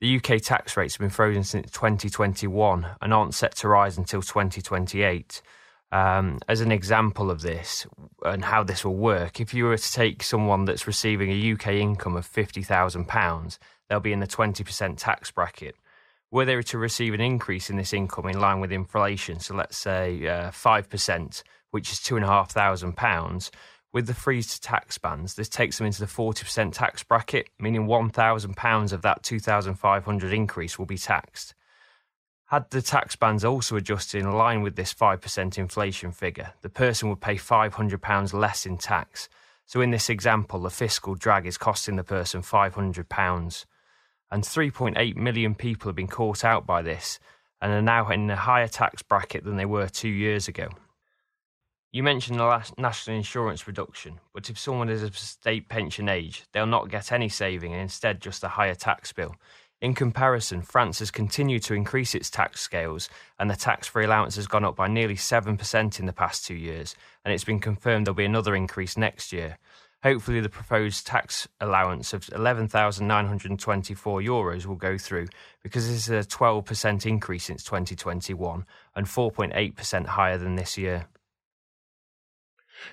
The 0.00 0.16
UK 0.16 0.42
tax 0.42 0.76
rates 0.76 0.94
have 0.94 1.00
been 1.00 1.10
frozen 1.10 1.44
since 1.44 1.70
2021 1.70 2.86
and 3.00 3.14
aren't 3.14 3.34
set 3.34 3.54
to 3.56 3.68
rise 3.68 3.96
until 3.96 4.22
2028. 4.22 5.40
Um, 5.92 6.38
as 6.48 6.60
an 6.62 6.72
example 6.72 7.30
of 7.30 7.42
this 7.42 7.86
and 8.24 8.44
how 8.44 8.64
this 8.64 8.84
will 8.84 8.96
work, 8.96 9.40
if 9.40 9.52
you 9.52 9.64
were 9.64 9.76
to 9.76 9.92
take 9.92 10.22
someone 10.22 10.64
that's 10.64 10.86
receiving 10.86 11.30
a 11.30 11.52
UK 11.52 11.68
income 11.74 12.16
of 12.16 12.26
£50,000, 12.26 13.58
they'll 13.88 14.00
be 14.00 14.12
in 14.12 14.20
the 14.20 14.26
20% 14.26 14.94
tax 14.96 15.30
bracket 15.30 15.76
were 16.32 16.46
they 16.46 16.60
to 16.60 16.78
receive 16.78 17.14
an 17.14 17.20
increase 17.20 17.70
in 17.70 17.76
this 17.76 17.92
income 17.92 18.26
in 18.26 18.40
line 18.40 18.58
with 18.58 18.72
inflation, 18.72 19.38
so 19.38 19.54
let's 19.54 19.76
say 19.76 20.26
uh, 20.26 20.50
5%, 20.50 21.42
which 21.70 21.92
is 21.92 21.98
£2,500, 21.98 23.50
with 23.92 24.06
the 24.06 24.14
freeze 24.14 24.54
to 24.54 24.60
tax 24.60 24.96
bands, 24.96 25.34
this 25.34 25.50
takes 25.50 25.76
them 25.76 25.86
into 25.86 26.00
the 26.00 26.06
40% 26.06 26.72
tax 26.72 27.02
bracket, 27.04 27.48
meaning 27.60 27.86
£1,000 27.86 28.92
of 28.92 29.02
that 29.02 29.22
2500 29.22 30.32
increase 30.32 30.78
will 30.78 30.86
be 30.86 30.96
taxed. 30.96 31.54
Had 32.52 32.68
the 32.68 32.82
tax 32.82 33.16
bands 33.16 33.46
also 33.46 33.76
adjusted 33.76 34.20
in 34.20 34.30
line 34.30 34.60
with 34.60 34.76
this 34.76 34.92
5% 34.92 35.56
inflation 35.56 36.12
figure, 36.12 36.52
the 36.60 36.68
person 36.68 37.08
would 37.08 37.22
pay 37.22 37.36
£500 37.36 38.34
less 38.34 38.66
in 38.66 38.76
tax. 38.76 39.30
So, 39.64 39.80
in 39.80 39.90
this 39.90 40.10
example, 40.10 40.60
the 40.60 40.68
fiscal 40.68 41.14
drag 41.14 41.46
is 41.46 41.56
costing 41.56 41.96
the 41.96 42.04
person 42.04 42.42
£500 42.42 43.64
and 44.30 44.42
3.8 44.42 45.16
million 45.16 45.54
people 45.54 45.88
have 45.88 45.96
been 45.96 46.06
caught 46.06 46.44
out 46.44 46.66
by 46.66 46.82
this 46.82 47.18
and 47.62 47.72
are 47.72 47.80
now 47.80 48.10
in 48.10 48.28
a 48.28 48.36
higher 48.36 48.68
tax 48.68 49.00
bracket 49.00 49.44
than 49.44 49.56
they 49.56 49.64
were 49.64 49.88
two 49.88 50.10
years 50.10 50.46
ago. 50.46 50.68
You 51.90 52.02
mentioned 52.02 52.38
the 52.38 52.72
national 52.76 53.16
insurance 53.16 53.66
reduction, 53.66 54.20
but 54.34 54.50
if 54.50 54.58
someone 54.58 54.90
is 54.90 55.02
of 55.02 55.16
state 55.16 55.70
pension 55.70 56.06
age, 56.06 56.44
they'll 56.52 56.66
not 56.66 56.90
get 56.90 57.12
any 57.12 57.30
saving 57.30 57.72
and 57.72 57.80
instead 57.80 58.20
just 58.20 58.44
a 58.44 58.48
higher 58.48 58.74
tax 58.74 59.10
bill. 59.10 59.36
In 59.82 59.92
comparison, 59.92 60.62
France 60.62 61.00
has 61.00 61.10
continued 61.10 61.62
to 61.64 61.74
increase 61.74 62.14
its 62.14 62.30
tax 62.30 62.62
scales, 62.62 63.10
and 63.38 63.50
the 63.50 63.56
tax 63.56 63.86
free 63.86 64.06
allowance 64.06 64.36
has 64.36 64.46
gone 64.46 64.64
up 64.64 64.76
by 64.76 64.88
nearly 64.88 65.16
7% 65.16 66.00
in 66.00 66.06
the 66.06 66.12
past 66.14 66.46
two 66.46 66.54
years, 66.54 66.96
and 67.24 67.34
it's 67.34 67.44
been 67.44 67.60
confirmed 67.60 68.06
there'll 68.06 68.14
be 68.14 68.24
another 68.24 68.54
increase 68.54 68.96
next 68.96 69.34
year 69.34 69.58
hopefully 70.02 70.40
the 70.40 70.48
proposed 70.48 71.06
tax 71.06 71.48
allowance 71.60 72.12
of 72.12 72.28
11,924 72.34 74.20
euros 74.20 74.66
will 74.66 74.74
go 74.76 74.98
through 74.98 75.28
because 75.62 75.88
this 75.88 76.08
is 76.08 76.26
a 76.26 76.28
12% 76.28 77.06
increase 77.06 77.44
since 77.44 77.62
2021 77.64 78.66
and 78.96 79.06
4.8% 79.06 80.06
higher 80.06 80.38
than 80.38 80.56
this 80.56 80.76
year. 80.76 81.06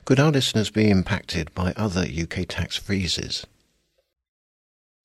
Could 0.05 0.19
our 0.19 0.31
listeners 0.31 0.69
be 0.69 0.89
impacted 0.89 1.53
by 1.55 1.74
other 1.75 2.01
UK 2.01 2.46
tax 2.48 2.75
freezes? 2.77 3.48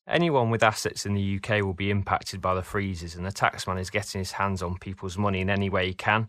Anyone 0.06 0.50
with 0.50 0.62
assets 0.62 1.06
in 1.06 1.14
the 1.14 1.38
UK 1.38 1.62
will 1.64 1.72
be 1.72 1.90
impacted 1.90 2.42
by 2.42 2.54
the 2.54 2.62
freezes, 2.62 3.14
and 3.14 3.24
the 3.24 3.32
taxman 3.32 3.80
is 3.80 3.88
getting 3.88 4.18
his 4.18 4.32
hands 4.32 4.62
on 4.62 4.76
people's 4.76 5.16
money 5.16 5.40
in 5.40 5.48
any 5.48 5.70
way 5.70 5.86
he 5.86 5.94
can. 5.94 6.28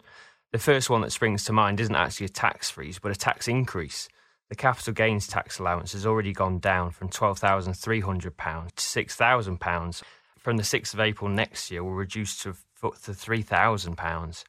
The 0.54 0.60
first 0.60 0.90
one 0.90 1.02
that 1.02 1.12
springs 1.12 1.44
to 1.46 1.54
mind 1.54 1.82
isn't 1.82 1.94
actually 1.94 2.28
a 2.28 2.30
tax 2.30 2.70
freeze, 2.70 3.00
but 3.00 3.12
a 3.12 3.16
tax 3.16 3.50
increase. 3.50 4.08
The 4.48 4.56
capital 4.56 4.94
gains 4.94 5.28
tax 5.28 5.60
allowance 5.60 5.92
has 5.92 6.06
already 6.06 6.32
gone 6.32 6.60
down 6.60 6.92
from 6.92 7.10
£12,300 7.10 8.22
to 8.22 8.30
£6,000. 8.32 10.02
From 10.38 10.58
the 10.58 10.64
6th 10.64 10.94
of 10.94 11.00
April 11.02 11.30
next 11.30 11.70
year, 11.70 11.84
will 11.84 11.92
reduce 11.92 12.38
to, 12.44 12.54
to 12.82 13.12
£3,000. 13.12 14.44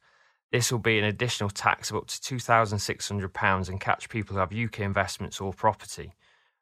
This 0.51 0.71
will 0.71 0.79
be 0.79 0.99
an 0.99 1.03
additional 1.03 1.49
tax 1.49 1.89
of 1.89 1.97
up 1.97 2.07
to 2.07 2.35
£2,600 2.35 3.69
and 3.69 3.81
catch 3.81 4.07
people 4.07 4.35
who 4.35 4.39
have 4.39 4.53
UK 4.53 4.79
investments 4.81 5.41
or 5.41 5.51
property. 5.51 6.13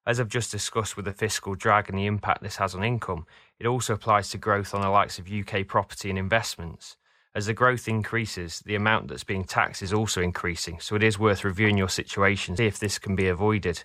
As 0.07 0.19
I've 0.19 0.29
just 0.29 0.51
discussed 0.51 0.95
with 0.95 1.05
the 1.05 1.13
fiscal 1.13 1.55
drag 1.55 1.89
and 1.89 1.97
the 1.97 2.05
impact 2.05 2.43
this 2.43 2.57
has 2.57 2.75
on 2.75 2.83
income, 2.83 3.25
it 3.59 3.65
also 3.65 3.93
applies 3.95 4.29
to 4.29 4.38
growth 4.38 4.75
on 4.75 4.81
the 4.81 4.89
likes 4.89 5.17
of 5.17 5.31
UK 5.31 5.65
property 5.67 6.09
and 6.12 6.19
investments. 6.19 6.95
As 7.33 7.47
the 7.47 7.53
growth 7.53 7.88
increases, 7.88 8.59
the 8.59 8.75
amount 8.75 9.07
that's 9.07 9.24
being 9.24 9.43
taxed 9.43 9.81
is 9.81 9.91
also 9.91 10.21
increasing, 10.21 10.79
so 10.79 10.95
it 10.95 11.03
is 11.03 11.17
worth 11.17 11.43
reviewing 11.43 11.77
your 11.77 11.89
situation, 11.89 12.55
to 12.55 12.63
see 12.63 12.67
if 12.67 12.79
this 12.79 13.00
can 13.00 13.15
be 13.15 13.27
avoided. 13.27 13.83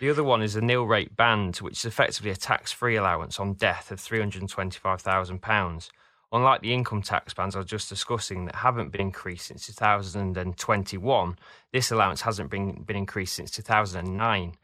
The 0.00 0.10
other 0.10 0.22
one 0.22 0.42
is 0.42 0.54
the 0.54 0.60
nil 0.60 0.84
rate 0.84 1.16
band, 1.16 1.56
which 1.56 1.78
is 1.78 1.84
effectively 1.86 2.30
a 2.30 2.36
tax 2.36 2.70
free 2.70 2.94
allowance 2.94 3.40
on 3.40 3.54
death 3.54 3.90
of 3.90 3.98
£325,000. 3.98 5.90
Unlike 6.30 6.60
the 6.60 6.74
income 6.74 7.02
tax 7.02 7.32
bands 7.32 7.56
I 7.56 7.60
was 7.60 7.66
just 7.66 7.88
discussing 7.88 8.44
that 8.44 8.56
haven't 8.56 8.90
been 8.90 9.00
increased 9.00 9.46
since 9.46 9.66
2021, 9.66 11.38
this 11.72 11.90
allowance 11.90 12.20
hasn't 12.22 12.50
been, 12.50 12.82
been 12.82 12.96
increased 12.96 13.34
since 13.34 13.50
2009 13.50 14.54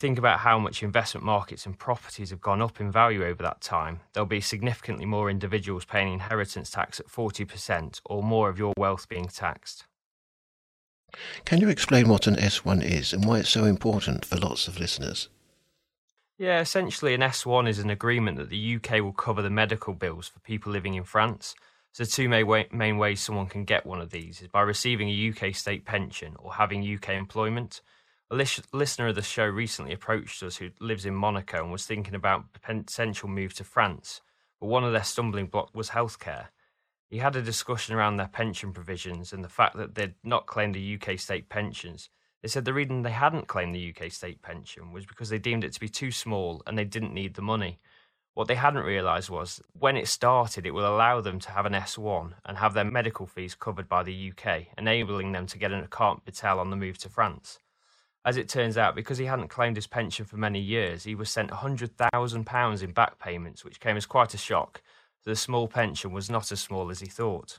think 0.00 0.18
about 0.18 0.40
how 0.40 0.58
much 0.58 0.82
investment 0.82 1.24
markets 1.24 1.66
and 1.66 1.78
properties 1.78 2.30
have 2.30 2.40
gone 2.40 2.62
up 2.62 2.80
in 2.80 2.90
value 2.90 3.22
over 3.22 3.42
that 3.42 3.60
time, 3.60 4.00
there'll 4.12 4.26
be 4.26 4.40
significantly 4.40 5.04
more 5.04 5.30
individuals 5.30 5.84
paying 5.84 6.14
inheritance 6.14 6.70
tax 6.70 6.98
at 6.98 7.06
40% 7.06 8.00
or 8.06 8.22
more 8.22 8.48
of 8.48 8.58
your 8.58 8.72
wealth 8.78 9.08
being 9.08 9.28
taxed. 9.28 9.84
Can 11.44 11.60
you 11.60 11.68
explain 11.68 12.08
what 12.08 12.26
an 12.26 12.36
S1 12.36 12.82
is 12.82 13.12
and 13.12 13.26
why 13.26 13.40
it's 13.40 13.50
so 13.50 13.64
important 13.64 14.24
for 14.24 14.36
lots 14.36 14.68
of 14.68 14.80
listeners? 14.80 15.28
Yeah, 16.40 16.60
essentially, 16.60 17.12
an 17.12 17.20
S1 17.20 17.68
is 17.68 17.80
an 17.80 17.90
agreement 17.90 18.38
that 18.38 18.48
the 18.48 18.76
UK 18.76 19.02
will 19.02 19.12
cover 19.12 19.42
the 19.42 19.50
medical 19.50 19.92
bills 19.92 20.26
for 20.26 20.40
people 20.40 20.72
living 20.72 20.94
in 20.94 21.04
France. 21.04 21.54
So, 21.92 22.04
two 22.04 22.30
main 22.30 22.96
ways 22.96 23.20
someone 23.20 23.46
can 23.46 23.66
get 23.66 23.84
one 23.84 24.00
of 24.00 24.08
these 24.08 24.40
is 24.40 24.48
by 24.48 24.62
receiving 24.62 25.10
a 25.10 25.28
UK 25.28 25.54
state 25.54 25.84
pension 25.84 26.36
or 26.38 26.54
having 26.54 26.82
UK 26.82 27.10
employment. 27.10 27.82
A 28.30 28.34
listener 28.34 29.08
of 29.08 29.16
the 29.16 29.20
show 29.20 29.44
recently 29.44 29.92
approached 29.92 30.42
us 30.42 30.56
who 30.56 30.70
lives 30.80 31.04
in 31.04 31.14
Monaco 31.14 31.62
and 31.62 31.72
was 31.72 31.84
thinking 31.84 32.14
about 32.14 32.46
a 32.54 32.58
potential 32.58 33.28
move 33.28 33.52
to 33.56 33.62
France, 33.62 34.22
but 34.60 34.68
one 34.68 34.82
of 34.82 34.94
their 34.94 35.04
stumbling 35.04 35.44
blocks 35.44 35.74
was 35.74 35.90
healthcare. 35.90 36.46
He 37.10 37.18
had 37.18 37.36
a 37.36 37.42
discussion 37.42 37.94
around 37.94 38.16
their 38.16 38.28
pension 38.28 38.72
provisions 38.72 39.34
and 39.34 39.44
the 39.44 39.50
fact 39.50 39.76
that 39.76 39.94
they'd 39.94 40.14
not 40.24 40.46
claimed 40.46 40.74
the 40.74 40.98
UK 40.98 41.18
state 41.18 41.50
pensions. 41.50 42.08
They 42.42 42.48
said 42.48 42.64
the 42.64 42.72
reason 42.72 43.02
they 43.02 43.10
hadn't 43.10 43.48
claimed 43.48 43.74
the 43.74 43.94
UK 43.94 44.10
state 44.10 44.42
pension 44.42 44.92
was 44.92 45.06
because 45.06 45.28
they 45.28 45.38
deemed 45.38 45.64
it 45.64 45.72
to 45.74 45.80
be 45.80 45.88
too 45.88 46.10
small 46.10 46.62
and 46.66 46.76
they 46.76 46.84
didn't 46.84 47.14
need 47.14 47.34
the 47.34 47.42
money. 47.42 47.78
What 48.34 48.48
they 48.48 48.54
hadn't 48.54 48.84
realised 48.84 49.28
was 49.28 49.60
when 49.78 49.96
it 49.96 50.08
started, 50.08 50.64
it 50.64 50.70
will 50.70 50.86
allow 50.86 51.20
them 51.20 51.38
to 51.40 51.50
have 51.50 51.66
an 51.66 51.72
S1 51.72 52.32
and 52.46 52.58
have 52.58 52.74
their 52.74 52.84
medical 52.84 53.26
fees 53.26 53.54
covered 53.54 53.88
by 53.88 54.02
the 54.02 54.32
UK, 54.32 54.68
enabling 54.78 55.32
them 55.32 55.46
to 55.48 55.58
get 55.58 55.72
an 55.72 55.84
account 55.84 56.22
vital 56.24 56.60
on 56.60 56.70
the 56.70 56.76
move 56.76 56.96
to 56.98 57.08
France. 57.08 57.58
As 58.24 58.36
it 58.36 58.48
turns 58.48 58.78
out, 58.78 58.94
because 58.94 59.18
he 59.18 59.26
hadn't 59.26 59.48
claimed 59.48 59.76
his 59.76 59.86
pension 59.86 60.24
for 60.24 60.36
many 60.36 60.60
years, 60.60 61.04
he 61.04 61.14
was 61.14 61.30
sent 61.30 61.50
£100,000 61.50 62.82
in 62.82 62.92
back 62.92 63.18
payments, 63.18 63.64
which 63.64 63.80
came 63.80 63.96
as 63.96 64.06
quite 64.06 64.34
a 64.34 64.38
shock 64.38 64.82
the 65.24 65.36
small 65.36 65.68
pension 65.68 66.12
was 66.12 66.30
not 66.30 66.50
as 66.50 66.60
small 66.60 66.90
as 66.90 67.00
he 67.00 67.06
thought. 67.06 67.58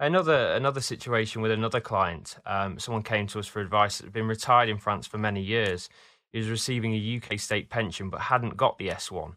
Another 0.00 0.48
another 0.48 0.80
situation 0.80 1.40
with 1.40 1.52
another 1.52 1.80
client. 1.80 2.36
Um, 2.44 2.78
someone 2.78 3.04
came 3.04 3.26
to 3.28 3.38
us 3.38 3.46
for 3.46 3.60
advice 3.60 3.98
that 3.98 4.04
had 4.04 4.12
been 4.12 4.26
retired 4.26 4.68
in 4.68 4.78
France 4.78 5.06
for 5.06 5.18
many 5.18 5.40
years. 5.40 5.88
He 6.32 6.38
was 6.38 6.48
receiving 6.48 6.94
a 6.94 7.16
UK 7.22 7.38
state 7.38 7.70
pension 7.70 8.10
but 8.10 8.22
hadn't 8.22 8.56
got 8.56 8.76
the 8.78 8.88
S1. 8.88 9.36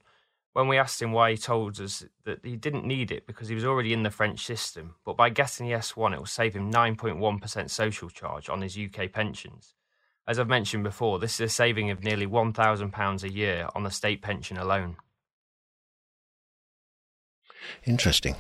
When 0.54 0.68
we 0.68 0.80
asked 0.80 1.00
him 1.00 1.12
why, 1.12 1.30
he 1.30 1.38
told 1.38 1.80
us 1.80 2.04
that 2.26 2.44
he 2.44 2.56
didn't 2.56 2.84
need 2.84 3.12
it 3.12 3.28
because 3.28 3.48
he 3.48 3.54
was 3.54 3.64
already 3.64 3.94
in 3.94 4.02
the 4.02 4.10
French 4.10 4.44
system. 4.44 4.96
But 5.06 5.16
by 5.16 5.30
getting 5.30 5.68
the 5.68 5.76
S1, 5.76 6.14
it 6.14 6.18
will 6.18 6.26
save 6.26 6.56
him 6.56 6.74
9.1% 6.74 7.70
social 7.70 8.10
charge 8.10 8.50
on 8.50 8.64
his 8.64 8.76
UK 8.76 9.12
pensions. 9.12 9.76
As 10.28 10.40
I've 10.40 10.48
mentioned 10.48 10.84
before, 10.84 11.20
this 11.20 11.36
is 11.36 11.52
a 11.52 11.54
saving 11.54 11.92
of 11.92 12.04
nearly 12.04 12.26
£1,000 12.26 13.24
a 13.24 13.32
year 13.32 13.70
on 13.76 13.84
the 13.84 13.92
state 13.92 14.24
pension 14.24 14.58
alone. 14.58 14.98
Interesting. 17.86 18.36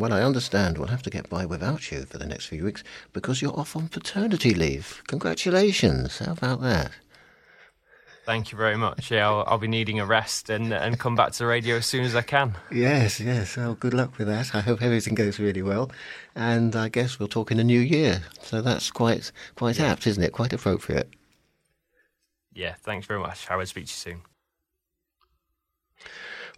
Well, 0.00 0.14
I 0.14 0.22
understand 0.22 0.78
we'll 0.78 0.88
have 0.88 1.02
to 1.02 1.10
get 1.10 1.28
by 1.28 1.44
without 1.44 1.92
you 1.92 2.06
for 2.06 2.16
the 2.16 2.26
next 2.26 2.46
few 2.46 2.64
weeks 2.64 2.82
because 3.12 3.42
you're 3.42 3.58
off 3.58 3.76
on 3.76 3.88
paternity 3.88 4.54
leave. 4.54 5.02
Congratulations. 5.06 6.20
How 6.20 6.32
about 6.32 6.62
that? 6.62 6.92
Thank 8.24 8.50
you 8.50 8.56
very 8.56 8.78
much. 8.78 9.10
Yeah, 9.10 9.28
I'll, 9.28 9.44
I'll, 9.46 9.58
be 9.58 9.68
needing 9.68 10.00
a 10.00 10.06
rest 10.06 10.48
and, 10.48 10.72
and 10.72 10.98
come 10.98 11.16
back 11.16 11.32
to 11.32 11.38
the 11.40 11.46
radio 11.46 11.76
as 11.76 11.86
soon 11.86 12.04
as 12.04 12.14
I 12.16 12.22
can. 12.22 12.56
Yes, 12.72 13.20
yes. 13.20 13.58
Well, 13.58 13.74
good 13.74 13.92
luck 13.92 14.16
with 14.16 14.26
that. 14.28 14.54
I 14.54 14.60
hope 14.60 14.80
everything 14.80 15.14
goes 15.14 15.38
really 15.38 15.62
well. 15.62 15.90
And 16.34 16.74
I 16.74 16.88
guess 16.88 17.18
we'll 17.18 17.28
talk 17.28 17.50
in 17.50 17.58
the 17.58 17.64
new 17.64 17.80
year. 17.80 18.22
So 18.40 18.62
that's 18.62 18.90
quite 18.90 19.30
quite 19.54 19.78
yeah. 19.78 19.92
apt, 19.92 20.06
isn't 20.06 20.22
it? 20.22 20.32
Quite 20.32 20.54
appropriate. 20.54 21.10
Yeah, 22.54 22.74
thanks 22.82 23.06
very 23.06 23.20
much. 23.20 23.50
I 23.50 23.56
will 23.56 23.66
speak 23.66 23.84
to 23.84 23.90
you 23.90 24.14
soon. 24.14 24.22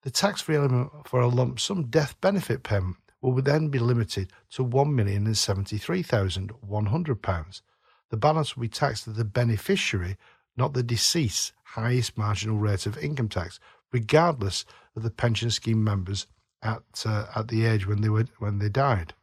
The 0.02 0.10
tax 0.10 0.42
free 0.42 0.56
element 0.56 0.90
for 1.06 1.20
a 1.20 1.28
lump 1.28 1.58
sum 1.58 1.84
death 1.84 2.20
benefit 2.20 2.62
payment 2.62 2.96
will 3.20 3.40
then 3.42 3.68
be 3.68 3.78
limited 3.78 4.30
to 4.50 4.64
£1,073,100. 4.64 7.60
The 8.08 8.16
balance 8.16 8.56
will 8.56 8.62
be 8.62 8.68
taxed 8.68 9.04
to 9.04 9.10
the 9.10 9.24
beneficiary, 9.24 10.16
not 10.56 10.74
the 10.74 10.82
deceased's 10.82 11.52
highest 11.64 12.16
marginal 12.16 12.58
rate 12.58 12.86
of 12.86 12.96
income 12.98 13.28
tax, 13.28 13.58
regardless 13.92 14.64
of 14.94 15.02
the 15.02 15.10
pension 15.10 15.50
scheme 15.50 15.82
members 15.82 16.28
at 16.62 16.82
uh, 17.04 17.26
at 17.34 17.48
the 17.48 17.64
age 17.64 17.86
when 17.86 18.00
they 18.00 18.08
were 18.08 18.26
when 18.38 18.58
they 18.58 18.68
died. 18.68 19.14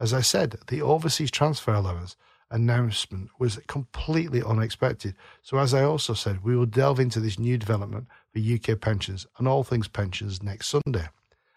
As 0.00 0.12
I 0.12 0.20
said, 0.20 0.58
the 0.68 0.82
overseas 0.82 1.30
transfer 1.30 1.72
allowance 1.72 2.16
announcement 2.52 3.30
was 3.38 3.58
completely 3.66 4.42
unexpected. 4.42 5.14
So, 5.42 5.58
as 5.58 5.74
I 5.74 5.82
also 5.82 6.14
said, 6.14 6.44
we 6.44 6.56
will 6.56 6.66
delve 6.66 7.00
into 7.00 7.18
this 7.18 7.38
new 7.38 7.58
development 7.58 8.06
for 8.32 8.38
UK 8.38 8.80
pensions 8.80 9.26
and 9.38 9.48
all 9.48 9.64
things 9.64 9.88
pensions 9.88 10.42
next 10.42 10.68
Sunday. 10.68 11.08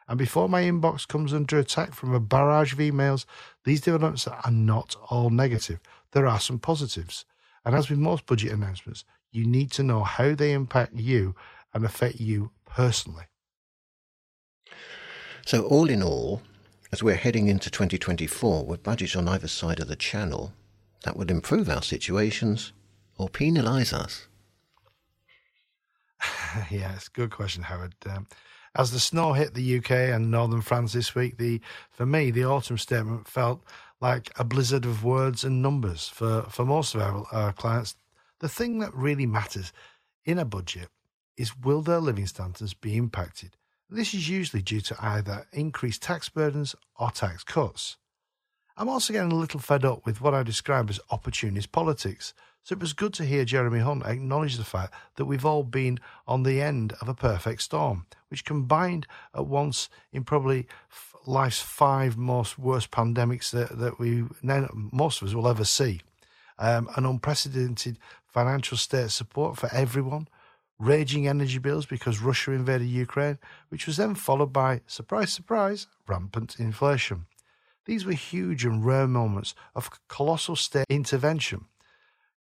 And 0.08 0.18
before 0.18 0.48
my 0.48 0.64
inbox 0.64 1.08
comes 1.08 1.34
under 1.34 1.58
attack 1.60 1.94
from 1.94 2.14
a 2.14 2.20
barrage 2.20 2.74
of 2.74 2.80
emails, 2.80 3.26
these 3.64 3.82
developments 3.82 4.28
are 4.28 4.52
not 4.52 4.96
all 5.10 5.30
negative. 5.30 5.80
There 6.12 6.28
are 6.28 6.40
some 6.40 6.60
positives. 6.60 7.26
And 7.66 7.76
as 7.76 7.90
with 7.90 8.00
most 8.00 8.26
budget 8.26 8.52
announcements, 8.52 9.04
you 9.32 9.46
need 9.46 9.72
to 9.72 9.84
know 9.84 10.04
how 10.04 10.36
they 10.36 10.54
impact 10.54 10.94
you 10.94 11.36
and 11.74 11.84
affect 11.84 12.20
you 12.20 12.52
personally. 12.66 13.26
So, 15.46 15.66
all 15.66 15.90
in 15.90 16.02
all, 16.02 16.42
as 16.92 17.04
we're 17.04 17.16
heading 17.16 17.48
into 17.48 17.70
2024 17.70 18.66
with 18.66 18.84
budgets 18.84 19.16
on 19.16 19.28
either 19.28 19.48
side 19.48 19.80
of 19.80 19.88
the 19.88 19.96
channel, 19.96 20.54
that 21.06 21.16
would 21.16 21.32
improve 21.32 21.70
our 21.70 21.82
situations 21.82 22.74
or 23.18 23.30
penalise 23.30 23.94
us? 23.94 24.28
a 27.08 27.10
good 27.14 27.32
question, 27.32 27.64
Howard. 27.64 27.96
Um, 28.10 28.28
as 28.76 28.92
the 28.92 29.00
snow 29.00 29.34
hit 29.34 29.54
the 29.54 29.78
UK 29.78 29.92
and 29.92 30.30
northern 30.30 30.62
France 30.62 30.94
this 30.94 31.16
week, 31.16 31.38
the 31.38 31.62
for 31.92 32.06
me 32.06 32.32
the 32.32 32.44
autumn 32.44 32.78
statement 32.78 33.28
felt 33.28 33.64
like 34.02 34.32
a 34.38 34.44
blizzard 34.44 34.84
of 34.86 35.04
words 35.04 35.44
and 35.44 35.62
numbers 35.62 36.10
for, 36.10 36.42
for 36.50 36.66
most 36.66 36.94
of 36.94 37.02
our, 37.02 37.26
our 37.32 37.54
clients. 37.54 37.96
The 38.40 38.50
thing 38.50 38.80
that 38.80 38.94
really 38.94 39.26
matters 39.26 39.72
in 40.26 40.38
a 40.38 40.46
budget 40.46 40.90
is 41.38 41.58
will 41.58 41.82
their 41.82 42.00
living 42.00 42.28
standards 42.28 42.74
be 42.74 42.98
impacted? 42.98 43.56
This 43.90 44.14
is 44.14 44.28
usually 44.28 44.62
due 44.62 44.82
to 44.82 44.96
either 45.00 45.48
increased 45.54 46.02
tax 46.02 46.28
burdens 46.28 46.76
or 47.00 47.12
tax 47.12 47.44
cuts. 47.44 47.98
I'm 48.78 48.90
also 48.90 49.14
getting 49.14 49.32
a 49.32 49.36
little 49.36 49.62
fed 49.62 49.86
up 49.86 50.06
with 50.06 50.20
what 50.20 50.34
I 50.34 50.44
describe 50.44 50.90
as 50.90 51.00
opportunist 51.10 51.72
politics. 51.72 52.34
So 52.62 52.74
it 52.74 52.82
was 52.82 52.92
good 52.92 53.14
to 53.14 53.24
hear 53.24 53.46
Jeremy 53.46 53.80
Hunt 53.80 54.06
acknowledge 54.06 54.58
the 54.58 54.66
fact 54.66 54.94
that 55.16 55.26
we've 55.26 55.46
all 55.46 55.64
been 55.64 56.00
on 56.28 56.44
the 56.44 56.62
end 56.62 56.94
of 57.00 57.08
a 57.08 57.14
perfect 57.14 57.62
storm, 57.62 58.06
which 58.28 58.44
combined 58.44 59.08
at 59.34 59.48
once 59.48 59.88
in 60.12 60.26
probably 60.26 60.68
life's 61.26 61.62
five 61.62 62.18
most 62.18 62.60
worst 62.60 62.92
pandemics 62.92 63.50
that, 63.52 63.80
that 63.80 63.98
we 63.98 64.26
most 64.44 65.22
of 65.22 65.28
us 65.30 65.34
will 65.34 65.48
ever 65.48 65.64
see. 65.64 66.02
Um, 66.60 66.90
an 66.98 67.06
unprecedented 67.06 67.98
financial 68.28 68.78
state 68.78 69.12
support 69.12 69.58
for 69.58 69.70
everyone, 69.74 70.28
raging 70.80 71.28
energy 71.28 71.60
bills 71.60 71.86
because 71.86 72.20
Russia 72.20 72.52
invaded 72.52 72.88
Ukraine, 72.88 73.38
which 73.70 73.88
was 73.88 73.96
then 73.96 74.16
followed 74.16 74.52
by, 74.52 74.82
surprise, 74.86 75.32
surprise, 75.32 75.88
rampant 76.08 76.60
inflation. 76.60 77.28
These 77.86 78.06
were 78.06 78.14
huge 78.14 78.66
and 78.66 78.84
rare 78.84 79.08
moments 79.08 79.54
of 79.76 79.90
colossal 80.08 80.56
state 80.56 80.88
intervention. 80.90 81.66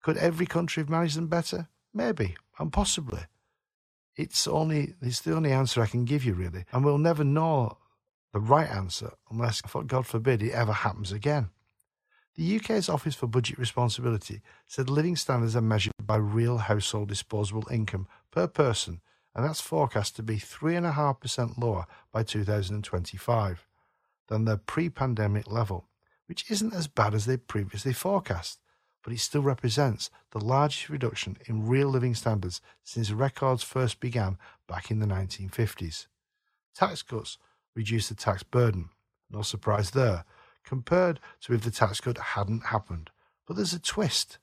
Could 0.02 0.16
every 0.16 0.46
country 0.46 0.82
have 0.82 0.90
managed 0.90 1.16
them 1.16 1.28
better? 1.28 1.68
Maybe, 1.92 2.36
and 2.58 2.72
possibly. 2.72 3.20
It's 4.16 4.46
only 4.46 4.94
it's 5.00 5.20
the 5.20 5.34
only 5.34 5.52
answer 5.52 5.82
I 5.82 5.86
can 5.86 6.04
give 6.04 6.24
you 6.24 6.34
really, 6.34 6.64
and 6.72 6.84
we'll 6.84 6.98
never 6.98 7.24
know 7.24 7.78
the 8.32 8.40
right 8.40 8.68
answer 8.68 9.12
unless, 9.30 9.60
God 9.60 10.06
forbid, 10.06 10.42
it 10.42 10.52
ever 10.52 10.72
happens 10.72 11.12
again. 11.12 11.50
The 12.36 12.56
UK's 12.56 12.88
Office 12.88 13.14
for 13.14 13.28
Budget 13.28 13.58
Responsibility 13.58 14.40
said 14.66 14.90
living 14.90 15.14
standards 15.14 15.54
are 15.54 15.60
measured 15.60 15.92
by 16.02 16.16
real 16.16 16.58
household 16.58 17.08
disposable 17.08 17.66
income 17.70 18.08
per 18.32 18.48
person, 18.48 19.00
and 19.34 19.44
that's 19.44 19.60
forecast 19.60 20.16
to 20.16 20.22
be 20.22 20.36
3.5% 20.36 21.58
lower 21.58 21.86
by 22.12 22.24
2025 22.24 23.66
than 24.28 24.44
the 24.44 24.58
pre 24.58 24.88
pandemic 24.88 25.50
level, 25.50 25.88
which 26.26 26.50
isn't 26.50 26.74
as 26.74 26.88
bad 26.88 27.14
as 27.14 27.26
they 27.26 27.36
previously 27.36 27.92
forecast 27.92 28.58
but 29.04 29.12
it 29.12 29.20
still 29.20 29.42
represents 29.42 30.10
the 30.30 30.40
largest 30.40 30.88
reduction 30.88 31.36
in 31.46 31.66
real 31.66 31.88
living 31.88 32.14
standards 32.14 32.62
since 32.82 33.10
records 33.10 33.62
first 33.62 34.00
began 34.00 34.38
back 34.66 34.90
in 34.90 34.98
the 34.98 35.06
1950s. 35.06 36.06
Tax 36.74 37.02
cuts 37.02 37.36
reduce 37.76 38.08
the 38.08 38.14
tax 38.14 38.42
burden, 38.42 38.88
no 39.30 39.42
surprise 39.42 39.90
there, 39.90 40.24
compared 40.64 41.20
to 41.42 41.52
if 41.52 41.60
the 41.62 41.70
tax 41.70 42.00
cut 42.00 42.16
hadn't 42.16 42.66
happened. 42.66 43.10
But 43.46 43.56
there's 43.56 43.74
a 43.74 43.78
twist. 43.78 44.38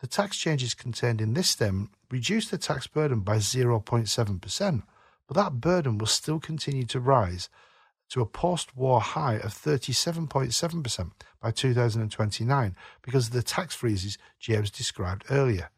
The 0.00 0.06
tax 0.06 0.36
changes 0.36 0.74
contained 0.74 1.22
in 1.22 1.32
this 1.32 1.50
stem 1.50 1.90
reduce 2.10 2.50
the 2.50 2.58
tax 2.58 2.86
burden 2.86 3.20
by 3.20 3.38
0.7%, 3.38 4.82
but 5.26 5.34
that 5.34 5.60
burden 5.60 5.96
will 5.96 6.06
still 6.06 6.38
continue 6.38 6.84
to 6.84 7.00
rise 7.00 7.48
to 8.12 8.20
a 8.20 8.26
post 8.26 8.76
war 8.76 9.00
high 9.00 9.36
of 9.36 9.54
37.7% 9.54 11.10
by 11.40 11.50
2029 11.50 12.76
because 13.00 13.28
of 13.28 13.32
the 13.32 13.42
tax 13.42 13.74
freezes 13.74 14.18
James 14.38 14.70
described 14.70 15.24
earlier. 15.30 15.70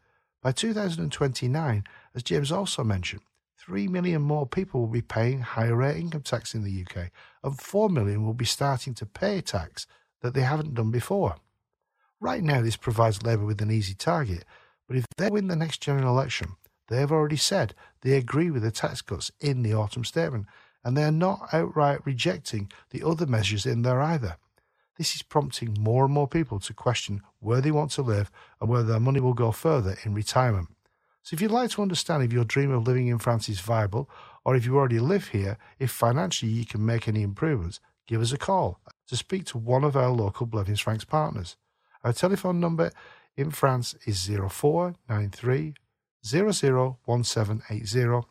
By 0.42 0.50
2029, 0.50 1.84
as 2.12 2.22
James 2.24 2.50
also 2.50 2.82
mentioned, 2.82 3.22
3 3.56 3.86
million 3.86 4.20
more 4.20 4.48
people 4.48 4.80
will 4.80 4.88
be 4.88 5.00
paying 5.00 5.42
higher 5.42 5.76
rate 5.76 5.96
income 5.96 6.22
tax 6.22 6.56
in 6.56 6.64
the 6.64 6.84
UK, 6.84 7.12
and 7.44 7.60
4 7.60 7.88
million 7.88 8.26
will 8.26 8.34
be 8.34 8.44
starting 8.44 8.94
to 8.94 9.06
pay 9.06 9.40
tax 9.40 9.86
that 10.20 10.34
they 10.34 10.42
haven't 10.42 10.74
done 10.74 10.90
before. 10.90 11.36
Right 12.18 12.42
now, 12.42 12.62
this 12.62 12.76
provides 12.76 13.22
Labour 13.22 13.44
with 13.44 13.62
an 13.62 13.70
easy 13.70 13.94
target, 13.94 14.44
but 14.88 14.96
if 14.96 15.06
they 15.18 15.30
win 15.30 15.46
the 15.46 15.54
next 15.54 15.80
general 15.80 16.08
election, 16.08 16.56
they 16.88 16.96
have 16.96 17.12
already 17.12 17.36
said 17.36 17.76
they 18.00 18.16
agree 18.16 18.50
with 18.50 18.64
the 18.64 18.72
tax 18.72 19.02
cuts 19.02 19.30
in 19.40 19.62
the 19.62 19.72
autumn 19.72 20.04
statement 20.04 20.46
and 20.84 20.96
they 20.96 21.04
are 21.04 21.10
not 21.10 21.48
outright 21.52 22.00
rejecting 22.04 22.70
the 22.90 23.02
other 23.02 23.26
measures 23.26 23.66
in 23.66 23.82
there 23.82 24.00
either. 24.00 24.36
This 24.96 25.14
is 25.14 25.22
prompting 25.22 25.76
more 25.80 26.04
and 26.04 26.14
more 26.14 26.28
people 26.28 26.60
to 26.60 26.74
question 26.74 27.22
where 27.40 27.60
they 27.60 27.72
want 27.72 27.90
to 27.92 28.02
live 28.02 28.30
and 28.60 28.70
whether 28.70 28.84
their 28.84 29.00
money 29.00 29.20
will 29.20 29.34
go 29.34 29.50
further 29.50 29.96
in 30.04 30.14
retirement. 30.14 30.68
So, 31.22 31.34
if 31.34 31.40
you'd 31.40 31.50
like 31.50 31.70
to 31.70 31.82
understand 31.82 32.22
if 32.22 32.32
your 32.32 32.44
dream 32.44 32.70
of 32.70 32.86
living 32.86 33.08
in 33.08 33.18
France 33.18 33.48
is 33.48 33.60
viable, 33.60 34.10
or 34.44 34.54
if 34.54 34.66
you 34.66 34.76
already 34.76 35.00
live 35.00 35.28
here, 35.28 35.56
if 35.78 35.90
financially 35.90 36.52
you 36.52 36.66
can 36.66 36.84
make 36.84 37.08
any 37.08 37.22
improvements, 37.22 37.80
give 38.06 38.20
us 38.20 38.32
a 38.32 38.38
call 38.38 38.78
to 39.08 39.16
speak 39.16 39.46
to 39.46 39.58
one 39.58 39.84
of 39.84 39.96
our 39.96 40.10
local 40.10 40.46
Blevins 40.46 40.80
Franks 40.80 41.04
partners. 41.04 41.56
Our 42.04 42.12
telephone 42.12 42.60
number 42.60 42.92
in 43.36 43.50
France 43.50 43.96
is 44.06 44.26
0493 44.26 45.74
001780. 46.24 48.26